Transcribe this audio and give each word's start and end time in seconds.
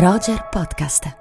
Roger 0.00 0.46
Podcast. 0.48 1.12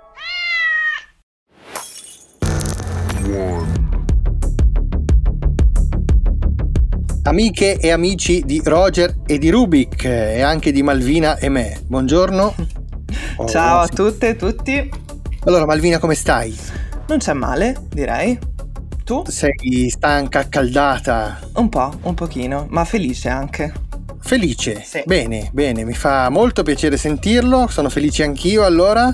Amiche 7.24 7.80
e 7.80 7.90
amici 7.90 8.44
di 8.46 8.62
Roger 8.64 9.16
e 9.26 9.40
di 9.40 9.50
Rubik 9.50 10.04
e 10.04 10.42
anche 10.44 10.72
di 10.72 10.84
Malvina 10.84 11.38
e 11.38 11.50
me, 11.50 11.82
buongiorno. 11.88 12.54
Oh, 13.38 13.48
Ciao 13.48 13.80
a 13.80 13.88
tutte 13.88 14.30
e 14.30 14.36
tutti. 14.36 14.92
Allora 15.46 15.66
Malvina 15.66 15.98
come 15.98 16.14
stai? 16.14 16.56
Non 17.08 17.18
c'è 17.18 17.34
male, 17.34 17.76
direi. 17.90 18.38
Tu? 19.04 19.24
Sei 19.28 19.90
stanca, 19.90 20.40
accaldata? 20.40 21.40
Un 21.56 21.70
po', 21.70 21.98
un 22.02 22.14
pochino, 22.14 22.68
ma 22.70 22.84
felice 22.84 23.30
anche. 23.30 23.87
Felice? 24.28 24.84
Sì. 24.84 25.04
Bene, 25.06 25.50
bene, 25.54 25.86
mi 25.86 25.94
fa 25.94 26.30
molto 26.30 26.62
piacere 26.62 26.98
sentirlo, 26.98 27.68
sono 27.70 27.88
felice 27.88 28.24
anch'io 28.24 28.66
allora 28.66 29.10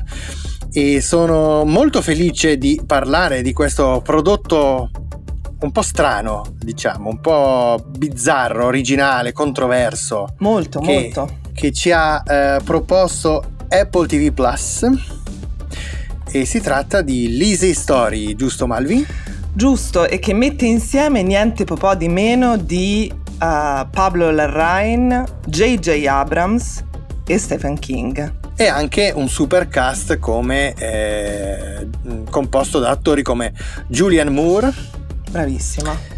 e 0.72 1.02
sono 1.02 1.64
molto 1.66 2.02
felice 2.02 2.58
di 2.58 2.82
parlare 2.84 3.44
di 3.44 3.54
questo 3.54 4.02
prodotto 4.04 4.90
un 5.60 5.72
po' 5.72 5.84
strano, 5.84 6.56
diciamo, 6.58 7.10
un 7.10 7.22
po' 7.22 7.86
bizzarro, 7.96 8.66
originale, 8.66 9.34
controverso. 9.34 10.34
Molto, 10.40 10.80
che, 10.80 10.92
molto. 10.92 11.40
Che 11.54 11.72
ci 11.72 11.92
ha 11.92 12.24
eh, 12.26 12.60
proposto 12.64 13.52
Apple 13.70 14.08
TV 14.08 14.34
Plus 14.34 14.84
e 16.32 16.46
si 16.46 16.60
tratta 16.60 17.04
di 17.04 17.38
Lizzie 17.38 17.76
Story, 17.76 18.34
giusto 18.34 18.66
Malvi? 18.66 19.06
Giusto, 19.54 20.08
e 20.08 20.18
che 20.18 20.34
mette 20.34 20.66
insieme 20.66 21.22
niente 21.22 21.66
po' 21.66 21.94
di 21.94 22.08
meno 22.08 22.58
di 22.58 23.22
uh, 23.44 23.88
Pablo 23.90 24.32
Larrain, 24.32 25.26
J.J. 25.46 26.06
Abrams 26.08 26.84
e 27.28 27.38
Stephen 27.38 27.78
King. 27.78 28.42
E 28.56 28.68
anche 28.68 29.12
un 29.14 29.28
super 29.28 29.68
cast 29.68 30.20
come, 30.20 30.74
eh, 30.76 31.88
composto 32.30 32.80
da 32.80 32.92
attori 32.92 33.22
come 33.22 33.54
Julian 33.88 34.32
Moore. 34.32 34.72
Bravissima. 35.30 36.12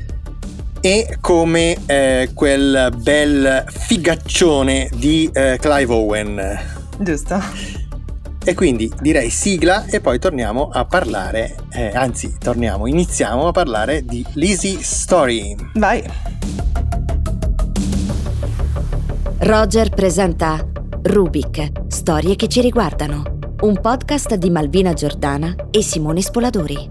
E 0.81 1.17
come 1.19 1.77
eh, 1.87 2.29
quel 2.33 2.93
bel 2.95 3.65
figaccione 3.67 4.89
di 4.93 5.29
eh, 5.33 5.57
Clive 5.59 5.93
Owen. 5.93 6.59
Giusto. 6.99 7.41
E 8.47 8.53
quindi 8.53 8.91
direi 9.01 9.31
sigla 9.31 9.85
e 9.85 9.99
poi 10.01 10.19
torniamo 10.19 10.69
a 10.71 10.85
parlare, 10.85 11.55
eh, 11.71 11.89
anzi 11.95 12.35
torniamo, 12.37 12.85
iniziamo 12.85 13.47
a 13.47 13.51
parlare 13.51 14.05
di 14.05 14.23
Lizzie 14.33 14.83
Story. 14.83 15.55
Vai. 15.73 16.03
Roger 19.39 19.89
presenta 19.89 20.65
Rubik, 21.03 21.87
storie 21.87 22.35
che 22.35 22.47
ci 22.47 22.61
riguardano. 22.61 23.37
Un 23.61 23.79
podcast 23.81 24.35
di 24.35 24.49
Malvina 24.49 24.93
Giordana 24.93 25.53
e 25.71 25.83
Simone 25.83 26.21
Spoladori. 26.21 26.87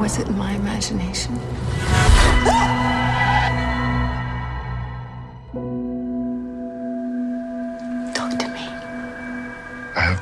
Was 0.00 0.18
it 0.18 0.28
my 0.30 0.54
imagination? 0.54 1.57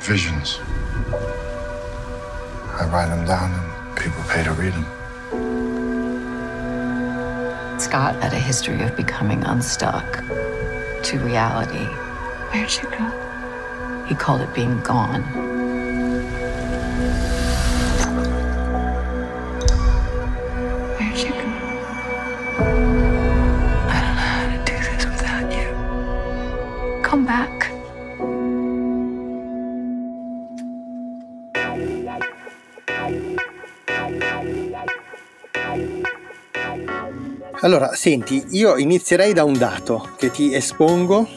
Visions. 0.07 0.59
I 2.79 2.87
write 2.89 3.09
them 3.09 3.25
down 3.25 3.51
and 3.51 3.97
people 3.97 4.23
pay 4.29 4.41
to 4.41 4.53
read 4.53 4.71
them. 4.71 4.85
Scott 7.77 8.15
had 8.21 8.31
a 8.31 8.39
history 8.39 8.81
of 8.83 8.95
becoming 8.95 9.43
unstuck 9.43 10.23
to 11.03 11.19
reality. 11.19 11.85
Where'd 12.53 12.73
you 12.77 12.89
go? 12.89 14.05
He 14.07 14.15
called 14.15 14.41
it 14.41 14.53
being 14.53 14.79
gone. 14.79 15.23
Where'd 20.97 21.17
you 21.17 21.31
go? 21.31 21.47
I 23.91 23.97
don't 24.03 24.15
know 24.15 24.29
how 24.35 24.47
to 24.55 24.59
do 24.63 24.73
this 24.73 25.05
without 25.05 25.51
you. 25.51 27.03
Come 27.03 27.25
back. 27.25 27.76
Allora, 37.61 37.95
senti, 37.95 38.45
io 38.49 38.77
inizierei 38.77 39.33
da 39.33 39.43
un 39.43 39.57
dato 39.57 40.11
che 40.15 40.29
ti 40.29 40.53
espongo 40.53 41.27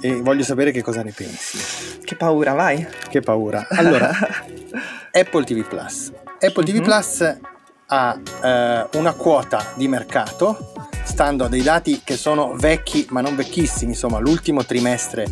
e 0.00 0.20
voglio 0.20 0.42
sapere 0.42 0.72
che 0.72 0.82
cosa 0.82 1.02
ne 1.02 1.12
pensi. 1.12 2.00
Che 2.02 2.16
paura, 2.16 2.52
vai. 2.52 2.84
Che 3.08 3.20
paura. 3.20 3.68
Allora, 3.70 4.10
Apple 5.12 5.44
TV 5.44 5.64
Plus. 5.66 6.10
Apple 6.40 6.64
TV 6.64 6.72
mm-hmm. 6.72 6.82
Plus 6.82 7.38
ha 7.86 8.20
eh, 8.42 8.98
una 8.98 9.12
quota 9.12 9.72
di 9.76 9.86
mercato, 9.86 10.72
stando 11.04 11.44
a 11.44 11.48
dei 11.48 11.62
dati 11.62 12.00
che 12.02 12.16
sono 12.16 12.54
vecchi, 12.56 13.06
ma 13.10 13.20
non 13.20 13.36
vecchissimi, 13.36 13.92
insomma, 13.92 14.18
l'ultimo 14.18 14.64
trimestre 14.64 15.26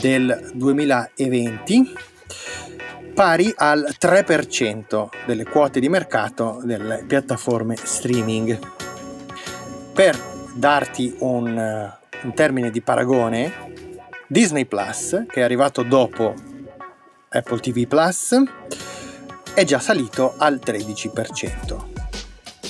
del 0.00 0.50
2020 0.54 1.92
pari 3.12 3.52
al 3.56 3.94
3% 4.00 5.08
delle 5.26 5.44
quote 5.44 5.80
di 5.80 5.88
mercato 5.88 6.60
delle 6.62 7.04
piattaforme 7.06 7.76
streaming. 7.76 8.58
Per 9.92 10.18
darti 10.54 11.14
un, 11.20 11.58
eh, 11.58 11.98
un 12.22 12.34
termine 12.34 12.70
di 12.70 12.80
paragone, 12.80 13.52
Disney 14.26 14.64
Plus, 14.64 15.24
che 15.28 15.40
è 15.40 15.42
arrivato 15.42 15.82
dopo 15.82 16.34
Apple 17.28 17.60
TV 17.60 17.86
Plus, 17.86 18.36
è 19.54 19.64
già 19.64 19.78
salito 19.78 20.34
al 20.36 20.60
13%. 20.64 21.88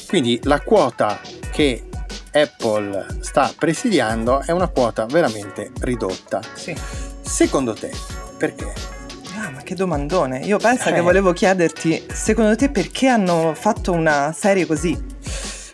Quindi 0.09 0.41
la 0.45 0.61
quota 0.61 1.21
che 1.53 1.89
Apple 2.33 3.19
sta 3.21 3.53
presidiando 3.57 4.41
è 4.41 4.53
una 4.53 4.69
quota 4.69 5.07
veramente 5.07 5.73
ridotta. 5.81 6.41
Sì. 6.55 6.77
Secondo 7.21 7.75
te, 7.75 7.91
perché? 8.37 8.73
Ah, 9.37 9.51
ma 9.51 9.63
che 9.63 9.75
domandone! 9.75 10.41
Io 10.41 10.59
penso 10.59 10.89
eh. 10.89 10.93
che 10.93 11.01
volevo 11.01 11.33
chiederti, 11.33 12.07
secondo 12.13 12.57
te 12.57 12.71
perché 12.71 13.09
hanno 13.09 13.55
fatto 13.55 13.93
una 13.93 14.33
serie 14.37 14.67
così? 14.67 15.10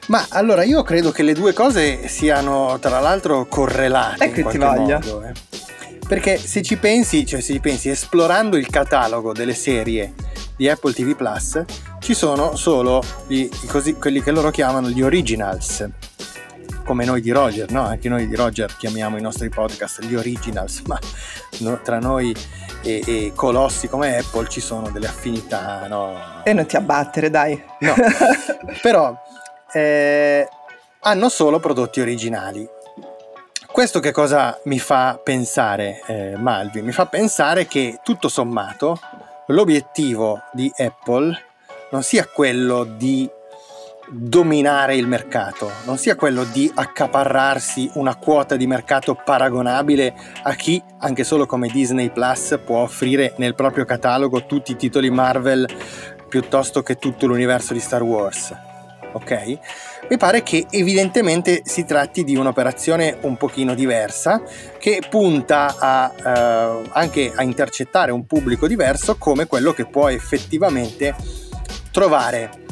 Ma 0.07 0.27
allora 0.31 0.63
io 0.63 0.83
credo 0.83 1.11
che 1.11 1.23
le 1.23 1.33
due 1.33 1.53
cose 1.53 2.07
siano 2.09 2.79
tra 2.81 3.01
l'altro 3.01 3.47
correlate. 3.47 4.25
E 4.25 4.31
che 4.31 4.45
ti 4.45 4.59
voglia. 4.59 5.01
Modo, 5.03 5.23
eh. 5.23 5.33
Perché 6.07 6.39
se 6.39 6.63
ci 6.63 6.77
pensi, 6.77 7.27
cioè 7.27 7.41
se 7.41 7.55
ci 7.55 7.61
pensi, 7.61 7.89
esplorando 7.89 8.57
il 8.57 8.69
catalogo 8.69 9.33
delle 9.33 9.55
serie 9.55 10.15
di 10.57 10.69
Apple 10.69 10.93
TV 10.93 11.17
Plus, 11.17 11.65
ci 11.99 12.15
sono 12.15 12.55
solo 12.55 13.03
gli, 13.27 13.49
così, 13.67 13.95
quelli 13.95 14.23
che 14.23 14.31
loro 14.31 14.51
chiamano 14.51 14.89
gli 14.89 15.03
originals. 15.03 15.89
Come 16.85 17.05
noi 17.05 17.21
di 17.21 17.33
Roger, 17.33 17.69
no? 17.73 17.85
Anche 17.85 18.09
noi 18.09 18.29
di 18.29 18.37
Roger 18.37 18.77
chiamiamo 18.77 19.17
i 19.17 19.21
nostri 19.21 19.49
podcast 19.49 20.05
gli 20.05 20.15
originals, 20.15 20.83
ma 20.87 20.97
no, 21.59 21.81
tra 21.83 21.99
noi 21.99 22.33
e, 22.83 23.03
e, 23.05 23.33
colossi 23.35 23.89
come 23.89 24.19
Apple 24.19 24.47
ci 24.49 24.61
sono 24.61 24.89
delle 24.91 25.09
affinità, 25.09 25.85
no? 25.89 26.45
E 26.45 26.53
non 26.53 26.67
ti 26.67 26.77
abbattere, 26.77 27.29
dai. 27.29 27.61
No. 27.81 27.95
Però 28.81 29.21
eh, 29.77 30.49
hanno 31.01 31.29
solo 31.29 31.61
prodotti 31.61 32.01
originali. 32.01 32.67
Questo 33.71 34.01
che 34.01 34.11
cosa 34.11 34.59
mi 34.65 34.79
fa 34.79 35.21
pensare, 35.23 36.01
eh, 36.07 36.35
Malvi? 36.37 36.81
Mi 36.81 36.93
fa 36.93 37.05
pensare 37.05 37.67
che 37.67 38.01
tutto 38.03 38.29
sommato 38.29 38.99
l'obiettivo 39.49 40.41
di 40.53 40.73
Apple 40.79 41.39
non 41.91 42.03
sia 42.03 42.25
quello 42.27 42.85
di 42.85 43.29
dominare 44.09 44.97
il 44.97 45.07
mercato, 45.07 45.71
non 45.85 45.99
sia 45.99 46.15
quello 46.15 46.45
di 46.45 46.73
accaparrarsi 46.75 47.91
una 47.95 48.17
quota 48.17 48.57
di 48.57 48.67
mercato 48.67 49.15
paragonabile 49.15 50.15
a 50.45 50.55
chi, 50.55 50.83
anche 51.01 51.23
solo 51.23 51.45
come 51.45 51.69
Disney 51.69 52.09
Plus, 52.11 52.59
può 52.65 52.79
offrire 52.79 53.35
nel 53.37 53.55
proprio 53.55 53.85
catalogo 53.85 54.47
tutti 54.47 54.73
i 54.73 54.77
titoli 54.77 55.11
Marvel 55.11 55.69
piuttosto 56.31 56.83
che 56.83 56.97
tutto 56.97 57.27
l'universo 57.27 57.75
di 57.75 57.81
Star 57.81 58.03
Wars 58.03 58.66
ok? 59.17 59.59
Mi 60.09 60.17
pare 60.17 60.43
che 60.43 60.67
evidentemente 60.71 61.63
si 61.65 61.85
tratti 61.85 62.25
di 62.25 62.37
un'operazione 62.37 63.19
un 63.23 63.37
pochino 63.37 63.75
diversa 63.75 64.43
che 64.79 65.03
punta 65.09 65.77
a, 65.79 66.13
eh, 66.17 66.89
anche 66.93 67.33
a 67.35 67.43
intercettare 67.43 68.13
un 68.13 68.27
pubblico 68.27 68.67
diverso 68.67 69.17
come 69.17 69.47
quello 69.47 69.73
che 69.73 69.87
può 69.87 70.09
effettivamente 70.09 71.15
trovare 71.91 72.65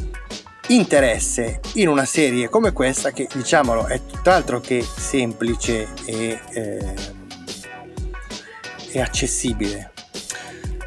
interesse 0.69 1.61
in 1.75 1.89
una 1.89 2.07
serie 2.07 2.49
come 2.49 2.73
questa 2.73 3.11
che 3.11 3.29
diciamolo 3.33 3.87
è 3.87 4.01
tutt'altro 4.07 4.61
che 4.61 4.83
semplice 4.83 5.89
e, 6.07 6.41
eh, 6.53 6.95
e 8.93 9.01
accessibile 9.01 9.94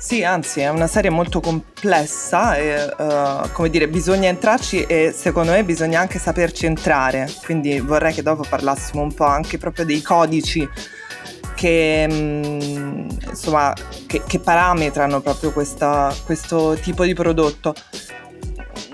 Sì, 0.07 0.23
anzi, 0.23 0.61
è 0.61 0.69
una 0.69 0.87
serie 0.87 1.09
molto 1.09 1.41
complessa 1.41 2.55
e, 2.55 2.81
uh, 2.97 3.51
come 3.51 3.69
dire, 3.69 3.89
bisogna 3.89 4.29
entrarci 4.29 4.83
e 4.83 5.11
secondo 5.13 5.51
me 5.51 5.65
bisogna 5.65 5.99
anche 5.99 6.17
saperci 6.17 6.65
entrare. 6.65 7.29
Quindi 7.43 7.81
vorrei 7.81 8.13
che 8.13 8.21
dopo 8.21 8.45
parlassimo 8.47 9.01
un 9.01 9.13
po' 9.13 9.25
anche 9.25 9.57
proprio 9.57 9.83
dei 9.83 10.01
codici 10.01 10.65
che, 11.55 12.07
mm, 12.09 13.09
insomma, 13.31 13.73
che, 14.05 14.23
che 14.25 14.39
parametrano 14.39 15.19
proprio 15.19 15.51
questa, 15.51 16.15
questo 16.23 16.77
tipo 16.81 17.03
di 17.03 17.13
prodotto 17.13 17.75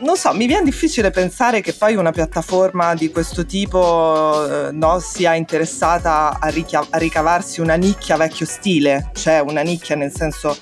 non 0.04 0.18
so, 0.18 0.34
mi 0.34 0.46
viene 0.46 0.64
difficile 0.64 1.10
pensare 1.10 1.62
che 1.62 1.74
poi 1.74 1.96
una 1.96 2.12
piattaforma 2.12 2.94
di 2.94 3.10
questo 3.10 3.46
tipo 3.46 4.68
eh, 4.68 4.72
no, 4.72 5.00
sia 5.00 5.34
interessata 5.34 6.38
a, 6.40 6.48
ricia- 6.50 6.86
a, 6.90 6.98
ricavarsi 6.98 7.62
una 7.62 7.76
nicchia 7.76 8.18
vecchio 8.18 8.46
stile, 8.46 9.10
cioè 9.14 9.40
una 9.40 9.62
nicchia 9.62 9.96
nel 9.96 10.12
senso 10.14 10.58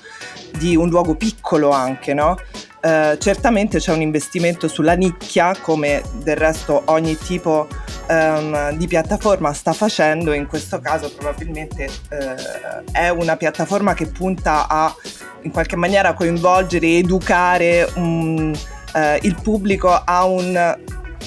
di 0.58 0.76
un 0.76 0.88
luogo 0.88 1.16
piccolo 1.16 1.70
anche, 1.70 2.14
no? 2.14 2.38
Eh, 2.80 3.16
certamente 3.20 3.78
c'è 3.78 3.92
un 3.92 4.00
investimento 4.00 4.68
sulla 4.68 4.94
nicchia, 4.94 5.54
come 5.60 6.02
del 6.14 6.36
resto 6.36 6.82
ogni 6.86 7.16
tipo 7.16 7.66
um, 8.08 8.76
di 8.76 8.86
piattaforma 8.86 9.52
sta 9.52 9.72
facendo, 9.72 10.32
in 10.32 10.46
questo 10.46 10.80
caso 10.80 11.12
probabilmente 11.12 11.84
eh, 11.84 12.82
è 12.92 13.08
una 13.08 13.36
piattaforma 13.36 13.94
che 13.94 14.06
punta 14.06 14.68
a 14.68 14.94
in 15.42 15.50
qualche 15.50 15.76
maniera 15.76 16.12
coinvolgere 16.12 16.98
educare 16.98 17.88
un 17.94 18.56
eh, 18.94 19.18
il 19.22 19.36
pubblico 19.42 19.90
a 19.90 20.24
un 20.24 20.78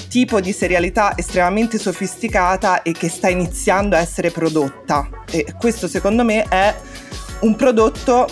tipo 0.08 0.40
di 0.40 0.52
serialità 0.52 1.14
estremamente 1.16 1.78
sofisticata 1.78 2.82
e 2.82 2.92
che 2.92 3.08
sta 3.08 3.28
iniziando 3.28 3.96
a 3.96 3.98
essere 3.98 4.30
prodotta. 4.30 5.08
E 5.30 5.54
questo 5.58 5.88
secondo 5.88 6.24
me 6.24 6.44
è 6.48 6.74
un 7.40 7.56
prodotto... 7.56 8.28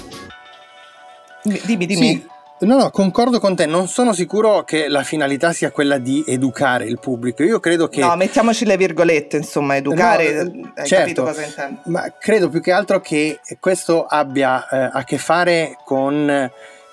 Dimmi, 1.42 1.86
dimmi. 1.86 2.06
Sì. 2.06 2.32
No, 2.60 2.78
no, 2.78 2.90
concordo 2.90 3.40
con 3.40 3.54
te, 3.56 3.66
non 3.66 3.88
sono 3.88 4.14
sicuro 4.14 4.62
che 4.64 4.88
la 4.88 5.02
finalità 5.02 5.52
sia 5.52 5.70
quella 5.70 5.98
di 5.98 6.24
educare 6.26 6.86
il 6.86 6.98
pubblico. 6.98 7.42
Io 7.42 7.60
credo 7.60 7.88
che. 7.88 8.00
No, 8.00 8.16
mettiamoci 8.16 8.64
le 8.64 8.78
virgolette, 8.78 9.36
insomma, 9.36 9.76
educare. 9.76 10.44
No, 10.44 10.72
hai 10.74 10.86
certo, 10.86 11.24
cosa 11.24 11.44
intendo? 11.44 11.80
Ma 11.86 12.10
credo 12.18 12.48
più 12.48 12.62
che 12.62 12.72
altro 12.72 13.00
che 13.00 13.40
questo 13.60 14.06
abbia 14.06 14.66
eh, 14.68 14.90
a 14.92 15.04
che 15.04 15.18
fare 15.18 15.76
con 15.84 16.50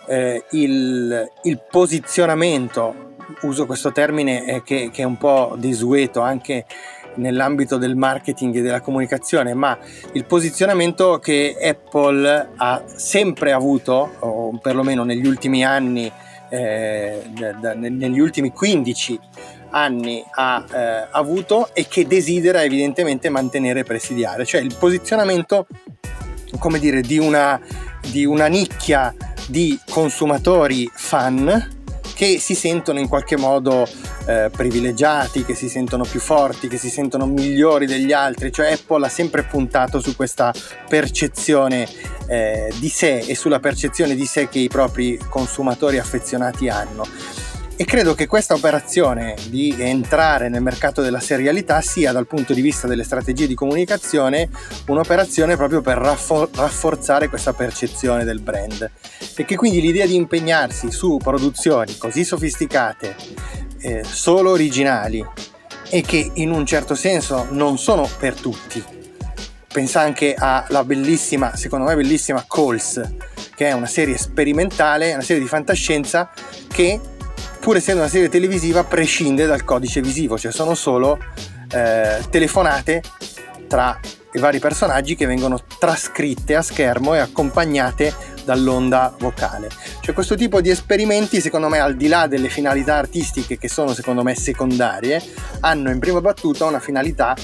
eh, 0.07 0.44
il, 0.51 1.30
il, 1.44 1.62
posizionamento, 1.69 3.13
uso 3.42 3.65
questo 3.65 3.92
termine 3.92 4.45
eh, 4.45 4.63
che, 4.63 4.89
che, 4.92 5.01
è 5.01 5.06
un 5.06 5.18
po' 5.18 5.56
desueto 5.57 6.21
anche 6.21 6.65
nell'ambito 7.15 7.77
del 7.77 7.95
marketing 7.95 8.56
e 8.56 8.62
della 8.62 8.81
comunicazione, 8.81 9.53
ma 9.53 9.77
il 10.13 10.25
posizionamento 10.25 11.19
che 11.19 11.56
Apple 11.62 12.50
ha 12.56 12.83
sempre 12.86 13.51
avuto, 13.51 14.15
o 14.19 14.57
perlomeno 14.59 15.03
negli 15.03 15.27
ultimi 15.27 15.65
anni, 15.65 16.12
eh, 16.50 17.21
da, 17.59 17.74
negli 17.74 18.19
ultimi 18.19 18.51
15 18.51 19.19
anni 19.71 20.24
ha 20.30 20.65
eh, 20.69 21.07
avuto 21.12 21.69
e 21.74 21.88
che 21.88 22.06
desidera 22.06 22.63
evidentemente 22.63 23.30
mantenere 23.30 23.81
e 23.81 23.83
presidiare, 23.83 24.45
cioè 24.45 24.62
il 24.62 24.75
posizionamento, 24.77 25.68
come 26.59 26.80
dire, 26.80 27.01
di 27.01 27.18
una, 27.18 27.59
di 28.09 28.25
una 28.25 28.48
nicchia 28.48 29.13
di 29.47 29.79
consumatori 29.89 30.89
fan 30.93 31.79
che 32.21 32.38
si 32.38 32.53
sentono 32.53 32.99
in 32.99 33.07
qualche 33.07 33.35
modo 33.35 33.88
eh, 34.27 34.51
privilegiati, 34.55 35.43
che 35.43 35.55
si 35.55 35.69
sentono 35.69 36.03
più 36.03 36.19
forti, 36.19 36.67
che 36.67 36.77
si 36.77 36.89
sentono 36.89 37.25
migliori 37.25 37.88
degli 37.88 38.11
altri, 38.11 38.51
cioè 38.51 38.73
Apple 38.73 39.07
ha 39.07 39.09
sempre 39.09 39.43
puntato 39.43 39.99
su 39.99 40.15
questa 40.15 40.53
percezione 40.88 41.88
eh, 42.27 42.71
di 42.75 42.89
sé 42.89 43.17
e 43.17 43.35
sulla 43.35 43.59
percezione 43.59 44.13
di 44.15 44.25
sé 44.25 44.47
che 44.49 44.59
i 44.59 44.67
propri 44.67 45.19
consumatori 45.29 45.97
affezionati 45.97 46.69
hanno 46.69 47.07
e 47.81 47.85
credo 47.85 48.13
che 48.13 48.27
questa 48.27 48.53
operazione 48.53 49.33
di 49.47 49.75
entrare 49.79 50.49
nel 50.49 50.61
mercato 50.61 51.01
della 51.01 51.19
serialità 51.19 51.81
sia 51.81 52.11
dal 52.11 52.27
punto 52.27 52.53
di 52.53 52.61
vista 52.61 52.85
delle 52.85 53.03
strategie 53.03 53.47
di 53.47 53.55
comunicazione 53.55 54.49
un'operazione 54.85 55.55
proprio 55.55 55.81
per 55.81 55.97
raffor- 55.97 56.55
rafforzare 56.55 57.27
questa 57.27 57.53
percezione 57.53 58.23
del 58.23 58.39
brand 58.39 58.87
e 59.35 59.45
che 59.45 59.55
quindi 59.55 59.81
l'idea 59.81 60.05
di 60.05 60.13
impegnarsi 60.13 60.91
su 60.91 61.17
produzioni 61.17 61.97
così 61.97 62.23
sofisticate, 62.23 63.15
eh, 63.79 64.03
solo 64.03 64.51
originali 64.51 65.25
e 65.89 66.01
che 66.01 66.29
in 66.35 66.51
un 66.51 66.67
certo 66.67 66.93
senso 66.93 67.47
non 67.49 67.79
sono 67.79 68.07
per 68.19 68.35
tutti. 68.35 68.83
Pensa 69.73 70.01
anche 70.01 70.35
alla 70.37 70.83
bellissima, 70.83 71.55
secondo 71.55 71.85
me 71.85 71.95
bellissima 71.95 72.45
Calls, 72.47 73.01
che 73.55 73.69
è 73.69 73.71
una 73.71 73.87
serie 73.87 74.19
sperimentale, 74.19 75.13
una 75.13 75.23
serie 75.23 75.41
di 75.41 75.47
fantascienza 75.47 76.29
che 76.67 76.99
pur 77.61 77.75
essendo 77.75 78.01
una 78.01 78.09
serie 78.09 78.27
televisiva, 78.27 78.83
prescinde 78.83 79.45
dal 79.45 79.63
codice 79.63 80.01
visivo, 80.01 80.35
cioè 80.35 80.51
sono 80.51 80.73
solo 80.73 81.19
eh, 81.71 82.19
telefonate 82.29 83.03
tra 83.67 83.97
i 84.33 84.39
vari 84.39 84.57
personaggi 84.57 85.15
che 85.15 85.27
vengono 85.27 85.59
trascritte 85.77 86.55
a 86.55 86.63
schermo 86.63 87.13
e 87.13 87.19
accompagnate 87.19 88.13
dall'onda 88.43 89.13
vocale. 89.19 89.69
Cioè 90.01 90.15
questo 90.15 90.35
tipo 90.35 90.59
di 90.59 90.71
esperimenti, 90.71 91.39
secondo 91.39 91.69
me, 91.69 91.79
al 91.79 91.95
di 91.95 92.07
là 92.07 92.25
delle 92.25 92.49
finalità 92.49 92.95
artistiche 92.95 93.59
che 93.59 93.69
sono 93.69 93.93
secondo 93.93 94.23
me 94.23 94.33
secondarie, 94.33 95.21
hanno 95.59 95.91
in 95.91 95.99
prima 95.99 96.19
battuta 96.19 96.65
una 96.65 96.79
finalità 96.79 97.35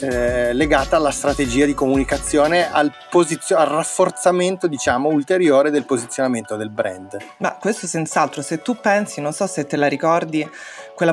eh, 0.00 0.52
legata 0.52 0.96
alla 0.96 1.10
strategia 1.10 1.64
di 1.64 1.74
comunicazione, 1.74 2.70
al, 2.70 2.92
posizio- 3.10 3.56
al 3.56 3.66
rafforzamento 3.66 4.66
diciamo 4.66 5.08
ulteriore 5.08 5.70
del 5.70 5.84
posizionamento 5.84 6.56
del 6.56 6.70
brand. 6.70 7.16
Ma 7.38 7.56
questo 7.56 7.86
senz'altro, 7.86 8.42
se 8.42 8.62
tu 8.62 8.76
pensi, 8.80 9.20
non 9.20 9.32
so 9.32 9.46
se 9.46 9.66
te 9.66 9.76
la 9.76 9.86
ricordi, 9.88 10.48
quella 10.94 11.12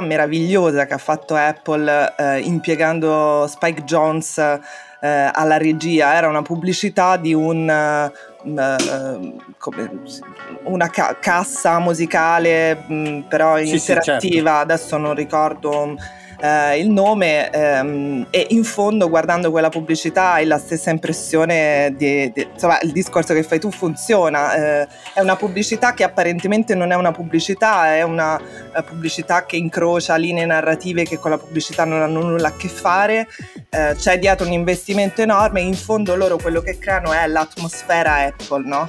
meravigliosa 0.00 0.86
che 0.86 0.94
ha 0.94 0.98
fatto 0.98 1.34
Apple 1.34 2.14
eh, 2.16 2.40
impiegando 2.40 3.46
Spike 3.48 3.84
Jones 3.84 4.38
eh, 4.38 5.30
alla 5.32 5.56
regia, 5.56 6.14
era 6.14 6.28
una 6.28 6.42
pubblicità 6.42 7.16
di 7.16 7.34
un... 7.34 8.12
Uh, 8.46 9.34
come, 9.58 9.90
una 10.64 10.88
ca- 10.88 11.16
cassa 11.20 11.80
musicale 11.80 12.76
mh, 12.86 12.94
mm, 12.94 13.20
però 13.22 13.58
interattiva, 13.58 14.20
sì, 14.20 14.28
sì, 14.28 14.30
certo. 14.30 14.50
adesso 14.50 14.96
non 14.98 15.14
ricordo 15.16 15.96
eh, 16.40 16.78
il 16.78 16.90
nome 16.90 17.50
ehm, 17.50 18.26
e 18.30 18.46
in 18.50 18.64
fondo 18.64 19.08
guardando 19.08 19.50
quella 19.50 19.68
pubblicità 19.68 20.32
hai 20.32 20.46
la 20.46 20.58
stessa 20.58 20.90
impressione 20.90 21.94
di, 21.96 22.30
di 22.32 22.46
insomma 22.52 22.78
il 22.80 22.92
discorso 22.92 23.34
che 23.34 23.42
fai 23.42 23.58
tu 23.58 23.70
funziona 23.70 24.54
eh, 24.82 24.88
è 25.14 25.20
una 25.20 25.36
pubblicità 25.36 25.94
che 25.94 26.04
apparentemente 26.04 26.74
non 26.74 26.92
è 26.92 26.94
una 26.94 27.12
pubblicità 27.12 27.94
è 27.94 28.02
una 28.02 28.36
uh, 28.36 28.84
pubblicità 28.84 29.46
che 29.46 29.56
incrocia 29.56 30.16
linee 30.16 30.46
narrative 30.46 31.04
che 31.04 31.18
con 31.18 31.30
la 31.30 31.38
pubblicità 31.38 31.84
non 31.84 32.02
hanno 32.02 32.22
nulla 32.22 32.48
a 32.48 32.56
che 32.56 32.68
fare 32.68 33.28
eh, 33.70 33.94
c'è 33.96 34.18
dietro 34.18 34.46
un 34.46 34.52
investimento 34.52 35.22
enorme 35.22 35.60
in 35.60 35.74
fondo 35.74 36.14
loro 36.16 36.36
quello 36.36 36.60
che 36.60 36.78
creano 36.78 37.12
è 37.12 37.26
l'atmosfera 37.26 38.16
Apple 38.16 38.66
no? 38.66 38.86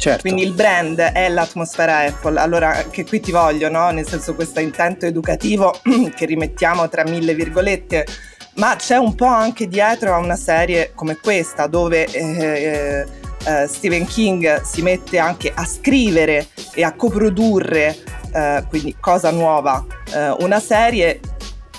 Certo. 0.00 0.22
Quindi 0.22 0.42
il 0.44 0.52
brand 0.52 0.98
è 0.98 1.28
l'atmosfera 1.28 1.98
Apple. 1.98 2.40
Allora, 2.40 2.84
che 2.88 3.04
qui 3.04 3.20
ti 3.20 3.32
voglio, 3.32 3.68
no? 3.68 3.90
Nel 3.90 4.08
senso, 4.08 4.34
questo 4.34 4.58
intento 4.58 5.04
educativo 5.04 5.78
che 6.16 6.24
rimettiamo 6.24 6.88
tra 6.88 7.04
mille 7.04 7.34
virgolette, 7.34 8.06
ma 8.54 8.76
c'è 8.76 8.96
un 8.96 9.14
po' 9.14 9.26
anche 9.26 9.68
dietro 9.68 10.14
a 10.14 10.16
una 10.16 10.36
serie 10.36 10.92
come 10.94 11.16
questa, 11.16 11.66
dove 11.66 12.06
eh, 12.06 13.04
eh, 13.44 13.66
Stephen 13.66 14.06
King 14.06 14.62
si 14.62 14.80
mette 14.80 15.18
anche 15.18 15.52
a 15.54 15.66
scrivere 15.66 16.46
e 16.72 16.82
a 16.82 16.94
coprodurre, 16.94 17.94
eh, 18.32 18.64
quindi 18.70 18.96
cosa 18.98 19.30
nuova, 19.30 19.84
eh, 20.14 20.30
una 20.40 20.60
serie 20.60 21.20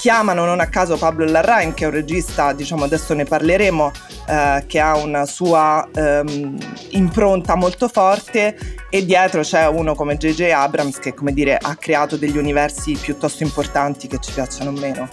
chiamano 0.01 0.45
non 0.45 0.59
a 0.59 0.65
caso 0.65 0.97
Pablo 0.97 1.25
Larrain, 1.25 1.75
che 1.75 1.83
è 1.83 1.87
un 1.87 1.93
regista, 1.93 2.53
diciamo 2.53 2.85
adesso 2.85 3.13
ne 3.13 3.23
parleremo, 3.23 3.91
eh, 4.27 4.63
che 4.65 4.79
ha 4.79 4.97
una 4.97 5.27
sua 5.27 5.87
ehm, 5.93 6.57
impronta 6.89 7.53
molto 7.53 7.87
forte 7.87 8.57
e 8.89 9.05
dietro 9.05 9.41
c'è 9.41 9.67
uno 9.67 9.93
come 9.93 10.17
J.J. 10.17 10.41
Abrams 10.53 10.97
che 10.97 11.13
come 11.13 11.33
dire 11.33 11.55
ha 11.55 11.75
creato 11.75 12.17
degli 12.17 12.37
universi 12.37 12.97
piuttosto 12.99 13.43
importanti 13.43 14.07
che 14.07 14.17
ci 14.17 14.31
piacciono 14.31 14.71
meno. 14.71 15.07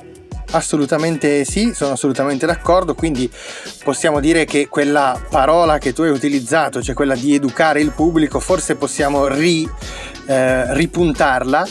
Assolutamente 0.52 1.44
sì, 1.44 1.74
sono 1.74 1.92
assolutamente 1.92 2.46
d'accordo, 2.46 2.94
quindi 2.94 3.30
possiamo 3.84 4.20
dire 4.20 4.46
che 4.46 4.68
quella 4.68 5.20
parola 5.28 5.76
che 5.76 5.92
tu 5.92 6.00
hai 6.00 6.10
utilizzato, 6.10 6.80
cioè 6.80 6.94
quella 6.94 7.14
di 7.14 7.34
educare 7.34 7.82
il 7.82 7.90
pubblico, 7.90 8.40
forse 8.40 8.74
possiamo 8.76 9.26
ri, 9.26 9.70
eh, 10.26 10.74
ripuntarla 10.74 11.68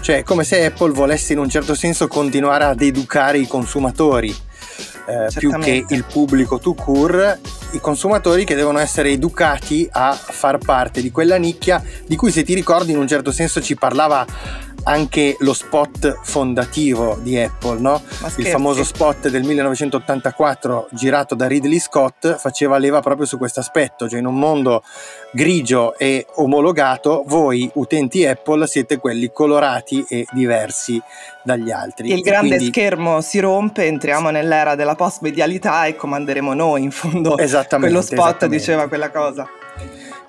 cioè, 0.00 0.22
come 0.22 0.44
se 0.44 0.64
Apple 0.64 0.92
volesse 0.92 1.32
in 1.32 1.38
un 1.38 1.48
certo 1.48 1.74
senso 1.74 2.08
continuare 2.08 2.64
ad 2.64 2.80
educare 2.80 3.38
i 3.38 3.46
consumatori. 3.46 4.34
eh, 5.08 5.28
più 5.38 5.50
che 5.58 5.84
il 5.88 6.04
pubblico 6.04 6.58
to 6.58 6.74
cure, 6.74 7.40
i 7.72 7.80
consumatori 7.80 8.44
che 8.44 8.54
devono 8.54 8.78
essere 8.78 9.10
educati 9.10 9.88
a 9.90 10.18
far 10.38 10.58
parte 10.58 11.02
di 11.02 11.10
quella 11.10 11.36
nicchia 11.36 11.82
di 12.06 12.14
cui 12.14 12.30
se 12.30 12.44
ti 12.44 12.54
ricordi 12.54 12.92
in 12.92 12.98
un 12.98 13.08
certo 13.08 13.32
senso 13.32 13.60
ci 13.60 13.74
parlava 13.74 14.24
anche 14.84 15.36
lo 15.40 15.52
spot 15.52 16.20
fondativo 16.22 17.18
di 17.20 17.38
Apple, 17.38 17.78
no? 17.78 18.00
il 18.36 18.46
famoso 18.46 18.84
spot 18.84 19.28
del 19.28 19.42
1984 19.42 20.88
girato 20.92 21.34
da 21.34 21.46
Ridley 21.46 21.78
Scott 21.78 22.36
faceva 22.36 22.78
leva 22.78 23.00
proprio 23.00 23.26
su 23.26 23.36
questo 23.36 23.60
aspetto, 23.60 24.08
cioè 24.08 24.18
in 24.18 24.26
un 24.26 24.38
mondo 24.38 24.82
grigio 25.32 25.96
e 25.98 26.26
omologato 26.36 27.24
voi 27.26 27.70
utenti 27.74 28.24
Apple 28.24 28.66
siete 28.66 28.98
quelli 28.98 29.30
colorati 29.30 30.06
e 30.08 30.26
diversi 30.32 31.00
dagli 31.42 31.70
altri. 31.70 32.12
Il 32.12 32.20
grande 32.20 32.56
quindi... 32.56 32.66
schermo 32.66 33.20
si 33.20 33.40
rompe, 33.40 33.84
entriamo 33.86 34.30
nell'era 34.30 34.74
della 34.74 34.94
post-medialità 34.94 35.84
e 35.84 35.96
comanderemo 35.96 36.54
noi 36.54 36.82
in 36.82 36.90
fondo. 36.90 37.36
Esattamente. 37.36 37.94
Quello 37.94 38.22
spot 38.22 38.46
diceva 38.46 38.88
quella 38.88 39.10
cosa. 39.10 39.46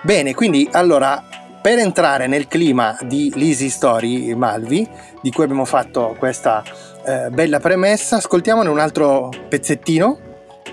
Bene, 0.01 0.33
quindi 0.33 0.67
allora 0.71 1.21
per 1.61 1.77
entrare 1.77 2.25
nel 2.27 2.47
clima 2.47 2.97
di 3.01 3.33
l'Easy 3.35 3.67
Story 3.67 4.33
Malvi, 4.33 4.87
di 5.21 5.29
cui 5.29 5.43
abbiamo 5.43 5.65
fatto 5.65 6.15
questa 6.17 6.63
eh, 7.05 7.29
bella 7.29 7.59
premessa, 7.59 8.15
ascoltiamone 8.15 8.69
un 8.69 8.79
altro 8.79 9.29
pezzettino 9.49 10.19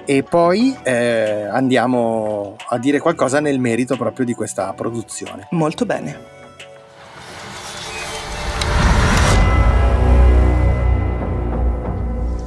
e 0.04 0.22
poi 0.22 0.76
eh, 0.84 1.42
andiamo 1.42 2.54
a 2.68 2.78
dire 2.78 3.00
qualcosa 3.00 3.40
nel 3.40 3.58
merito 3.58 3.96
proprio 3.96 4.24
di 4.24 4.32
questa 4.32 4.72
produzione. 4.74 5.48
Molto 5.50 5.84
bene. 5.84 6.34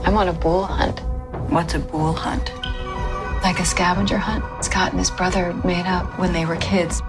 I'm 0.06 0.16
on 0.16 0.30
a 0.30 0.34
bull 0.34 0.66
hunt. 0.66 1.04
What's 1.50 1.74
a 1.74 1.80
bull 1.80 2.16
hunt? 2.16 2.59
Like 3.50 3.62
a 3.62 3.66
scavenger 3.66 4.20
hunt 4.20 4.44
Scott 4.64 4.92
and 4.92 5.00
his 5.00 5.10
brother 5.10 5.56
made 5.66 5.88
up 5.88 6.20
when 6.20 6.34
they 6.34 6.46
were 6.46 6.56
kids. 6.58 7.02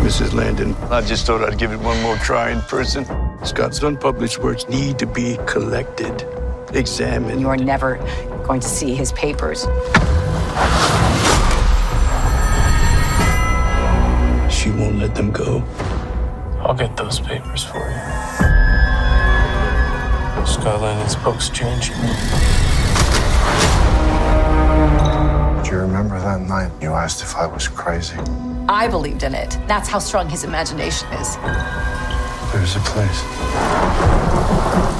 Mrs. 0.00 0.32
Landon. 0.32 0.74
I 0.90 1.02
just 1.02 1.26
thought 1.26 1.44
I'd 1.44 1.58
give 1.58 1.72
it 1.72 1.80
one 1.80 2.00
more 2.00 2.16
try 2.16 2.52
in 2.52 2.62
person. 2.62 3.04
Scott's 3.44 3.82
unpublished 3.82 4.38
works 4.38 4.66
need 4.66 4.98
to 4.98 5.04
be 5.04 5.38
collected, 5.44 6.26
examined. 6.72 7.42
You're 7.42 7.58
never 7.58 7.98
going 8.46 8.60
to 8.60 8.66
see 8.66 8.94
his 8.94 9.12
papers. 9.12 9.64
She 14.50 14.70
won't 14.70 15.00
let 15.00 15.14
them 15.14 15.32
go. 15.32 15.62
I'll 16.60 16.72
get 16.72 16.96
those 16.96 17.20
papers 17.20 17.62
for 17.62 17.76
you. 17.76 18.00
Scott 20.46 20.80
Landon's 20.80 21.16
book's 21.16 21.50
changing. 21.50 22.67
Do 25.68 25.74
you 25.74 25.82
remember 25.82 26.18
that 26.18 26.40
night 26.40 26.70
you 26.80 26.94
asked 26.94 27.20
if 27.20 27.36
I 27.36 27.44
was 27.44 27.68
crazy? 27.68 28.16
I 28.70 28.88
believed 28.88 29.22
in 29.22 29.34
it. 29.34 29.58
That's 29.66 29.86
how 29.86 29.98
strong 29.98 30.26
his 30.26 30.42
imagination 30.42 31.06
is. 31.12 31.36
There's 32.54 32.74
a 32.74 32.80
place. 32.88 33.20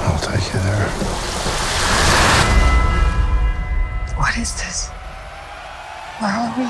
I'll 0.04 0.20
take 0.20 0.44
you 0.52 0.60
there. 0.60 0.88
What 4.18 4.36
is 4.36 4.52
this? 4.60 4.90
Where 6.20 6.36
are 6.36 6.52
we? 6.58 6.66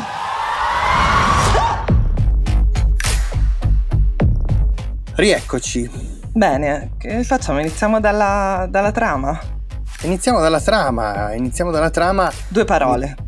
Rieccoci. 5.16 5.90
Bene, 6.32 6.90
che 6.98 7.24
facciamo? 7.24 7.58
Iniziamo 7.58 7.98
dalla, 7.98 8.68
dalla 8.70 8.92
trama? 8.92 9.36
Iniziamo 10.02 10.38
dalla 10.38 10.60
trama, 10.60 11.32
iniziamo 11.32 11.72
dalla 11.72 11.90
trama. 11.90 12.30
Due 12.46 12.64
parole. 12.64 13.26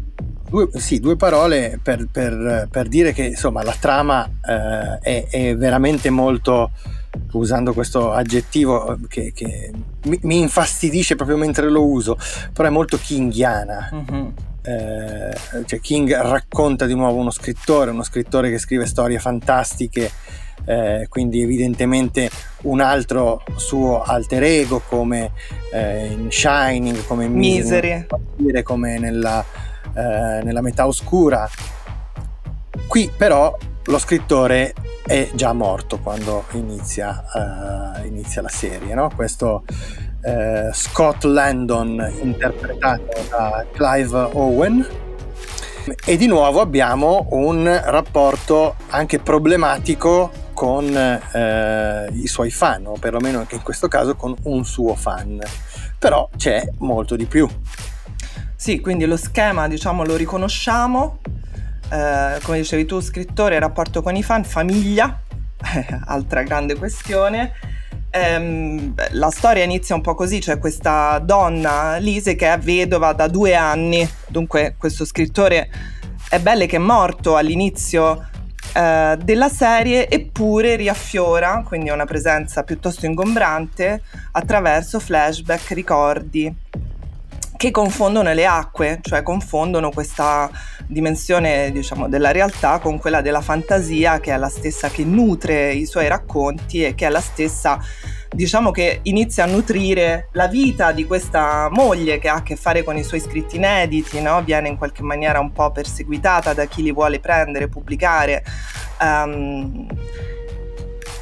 Due, 0.51 0.69
sì, 0.75 0.99
due 0.99 1.15
parole 1.15 1.79
per, 1.81 2.09
per, 2.11 2.67
per, 2.69 2.89
dire 2.89 3.13
che 3.13 3.23
insomma 3.23 3.63
la 3.63 3.77
trama 3.79 4.29
eh, 4.45 4.99
è, 4.99 5.27
è, 5.31 5.57
veramente 5.57 6.11
molto, 6.11 6.73
usando 7.35 7.73
questo 7.73 8.11
aggettivo 8.11 8.99
che, 9.07 9.31
che 9.33 9.71
mi, 10.07 10.19
mi, 10.23 10.41
infastidisce 10.41 11.15
proprio 11.15 11.37
mentre 11.37 11.71
lo 11.71 11.87
uso, 11.87 12.19
però 12.53 12.67
è 12.67 12.73
molto 12.73 12.99
kinghiana. 12.99 13.91
Mm-hmm. 13.95 14.27
Eh, 14.63 15.37
cioè 15.67 15.81
King 15.81 16.13
racconta 16.21 16.85
di 16.85 16.95
nuovo 16.95 17.21
uno 17.21 17.31
scrittore, 17.31 17.93
uno 17.93 18.03
scrittore 18.03 18.51
che 18.51 18.59
scrive 18.59 18.87
storie 18.87 19.21
fantastiche, 19.21 20.11
eh, 20.65 21.07
quindi 21.09 21.43
evidentemente 21.43 22.29
un 22.63 22.81
altro 22.81 23.43
suo 23.55 24.03
alter 24.03 24.43
ego 24.43 24.83
come 24.87 25.31
eh, 25.73 26.07
in 26.07 26.29
Shining, 26.29 27.07
come 27.07 27.27
in 27.27 27.35
Misery, 27.35 28.05
Misery 28.37 28.63
come 28.65 28.99
nella 28.99 29.45
eh, 29.95 30.41
nella 30.43 30.61
metà 30.61 30.87
oscura. 30.87 31.49
Qui 32.87 33.11
però 33.17 33.57
lo 33.85 33.99
scrittore 33.99 34.75
è 35.05 35.31
già 35.33 35.53
morto 35.53 35.99
quando 35.99 36.45
inizia, 36.53 37.25
uh, 37.33 38.07
inizia 38.07 38.43
la 38.43 38.49
serie, 38.49 38.95
no? 38.95 39.11
questo 39.15 39.65
uh, 40.23 40.73
Scott 40.73 41.25
Landon 41.25 42.13
interpretato 42.21 43.25
da 43.29 43.65
Clive 43.73 44.29
Owen 44.35 44.87
e 46.05 46.17
di 46.17 46.27
nuovo 46.27 46.61
abbiamo 46.61 47.27
un 47.31 47.81
rapporto 47.85 48.77
anche 48.91 49.19
problematico 49.19 50.31
con 50.53 50.85
uh, 50.85 52.15
i 52.15 52.27
suoi 52.27 52.51
fan, 52.51 52.87
o 52.87 52.93
perlomeno 53.01 53.39
anche 53.39 53.55
in 53.55 53.63
questo 53.63 53.89
caso 53.89 54.15
con 54.15 54.35
un 54.43 54.65
suo 54.65 54.95
fan, 54.95 55.41
però 55.99 56.29
c'è 56.37 56.69
molto 56.79 57.17
di 57.17 57.25
più. 57.25 57.49
Sì, 58.61 58.79
quindi 58.81 59.07
lo 59.07 59.17
schema 59.17 59.69
diciamo 59.69 60.05
lo 60.05 60.17
riconosciamo, 60.17 61.21
eh, 61.91 62.39
come 62.43 62.59
dicevi 62.59 62.85
tu, 62.85 63.01
scrittore, 63.01 63.59
rapporto 63.59 64.03
con 64.03 64.17
i 64.17 64.23
fan, 64.23 64.45
famiglia, 64.45 65.19
altra 66.05 66.43
grande 66.43 66.77
questione. 66.77 67.53
Ehm, 68.11 68.93
la 69.13 69.31
storia 69.31 69.65
inizia 69.65 69.95
un 69.95 70.03
po' 70.03 70.15
così, 70.15 70.43
cioè 70.43 70.59
questa 70.59 71.19
donna, 71.21 71.97
Lise, 71.97 72.37
che 72.37 72.53
è 72.53 72.59
vedova 72.59 73.15
da 73.15 73.29
due 73.29 73.55
anni, 73.55 74.07
dunque 74.29 74.75
questo 74.77 75.07
scrittore 75.07 75.71
è 76.29 76.39
bello 76.39 76.67
che 76.67 76.77
è 76.77 76.81
morto 76.81 77.37
all'inizio 77.37 78.29
eh, 78.75 79.17
della 79.23 79.49
serie, 79.49 80.07
eppure 80.07 80.77
riaffiora, 80.77 81.63
quindi 81.67 81.89
è 81.89 81.93
una 81.95 82.05
presenza 82.05 82.63
piuttosto 82.63 83.07
ingombrante, 83.07 84.03
attraverso 84.33 85.01
flashback, 85.01 85.71
ricordi 85.71 86.55
che 87.61 87.71
confondono 87.71 88.33
le 88.33 88.47
acque, 88.47 89.01
cioè 89.03 89.23
confondono 89.23 89.91
questa 89.91 90.51
dimensione 90.87 91.71
diciamo, 91.71 92.09
della 92.09 92.31
realtà 92.31 92.79
con 92.79 92.99
quella 92.99 93.21
della 93.21 93.43
fantasia 93.43 94.19
che 94.19 94.33
è 94.33 94.39
la 94.39 94.49
stessa 94.49 94.89
che 94.89 95.05
nutre 95.05 95.75
i 95.75 95.85
suoi 95.85 96.09
racconti 96.09 96.83
e 96.83 96.95
che 96.95 97.05
è 97.05 97.11
la 97.11 97.21
stessa 97.21 97.79
diciamo 98.31 98.71
che 98.71 99.01
inizia 99.03 99.45
a 99.45 99.47
nutrire 99.47 100.31
la 100.33 100.47
vita 100.49 100.93
di 100.93 101.05
questa 101.05 101.69
moglie 101.71 102.19
che 102.19 102.31
ha 102.31 102.37
a 102.37 102.43
che 102.43 102.57
fare 102.57 102.83
con 102.83 102.97
i 102.97 103.05
suoi 103.05 103.21
scritti 103.21 103.57
inediti, 103.57 104.23
no? 104.23 104.43
viene 104.43 104.69
in 104.69 104.79
qualche 104.79 105.03
maniera 105.03 105.39
un 105.39 105.53
po' 105.53 105.71
perseguitata 105.71 106.55
da 106.55 106.65
chi 106.65 106.83
li 106.83 106.93
vuole 106.93 107.21
prendere, 107.21 107.69
pubblicare. 107.69 108.43
Um, 109.03 109.87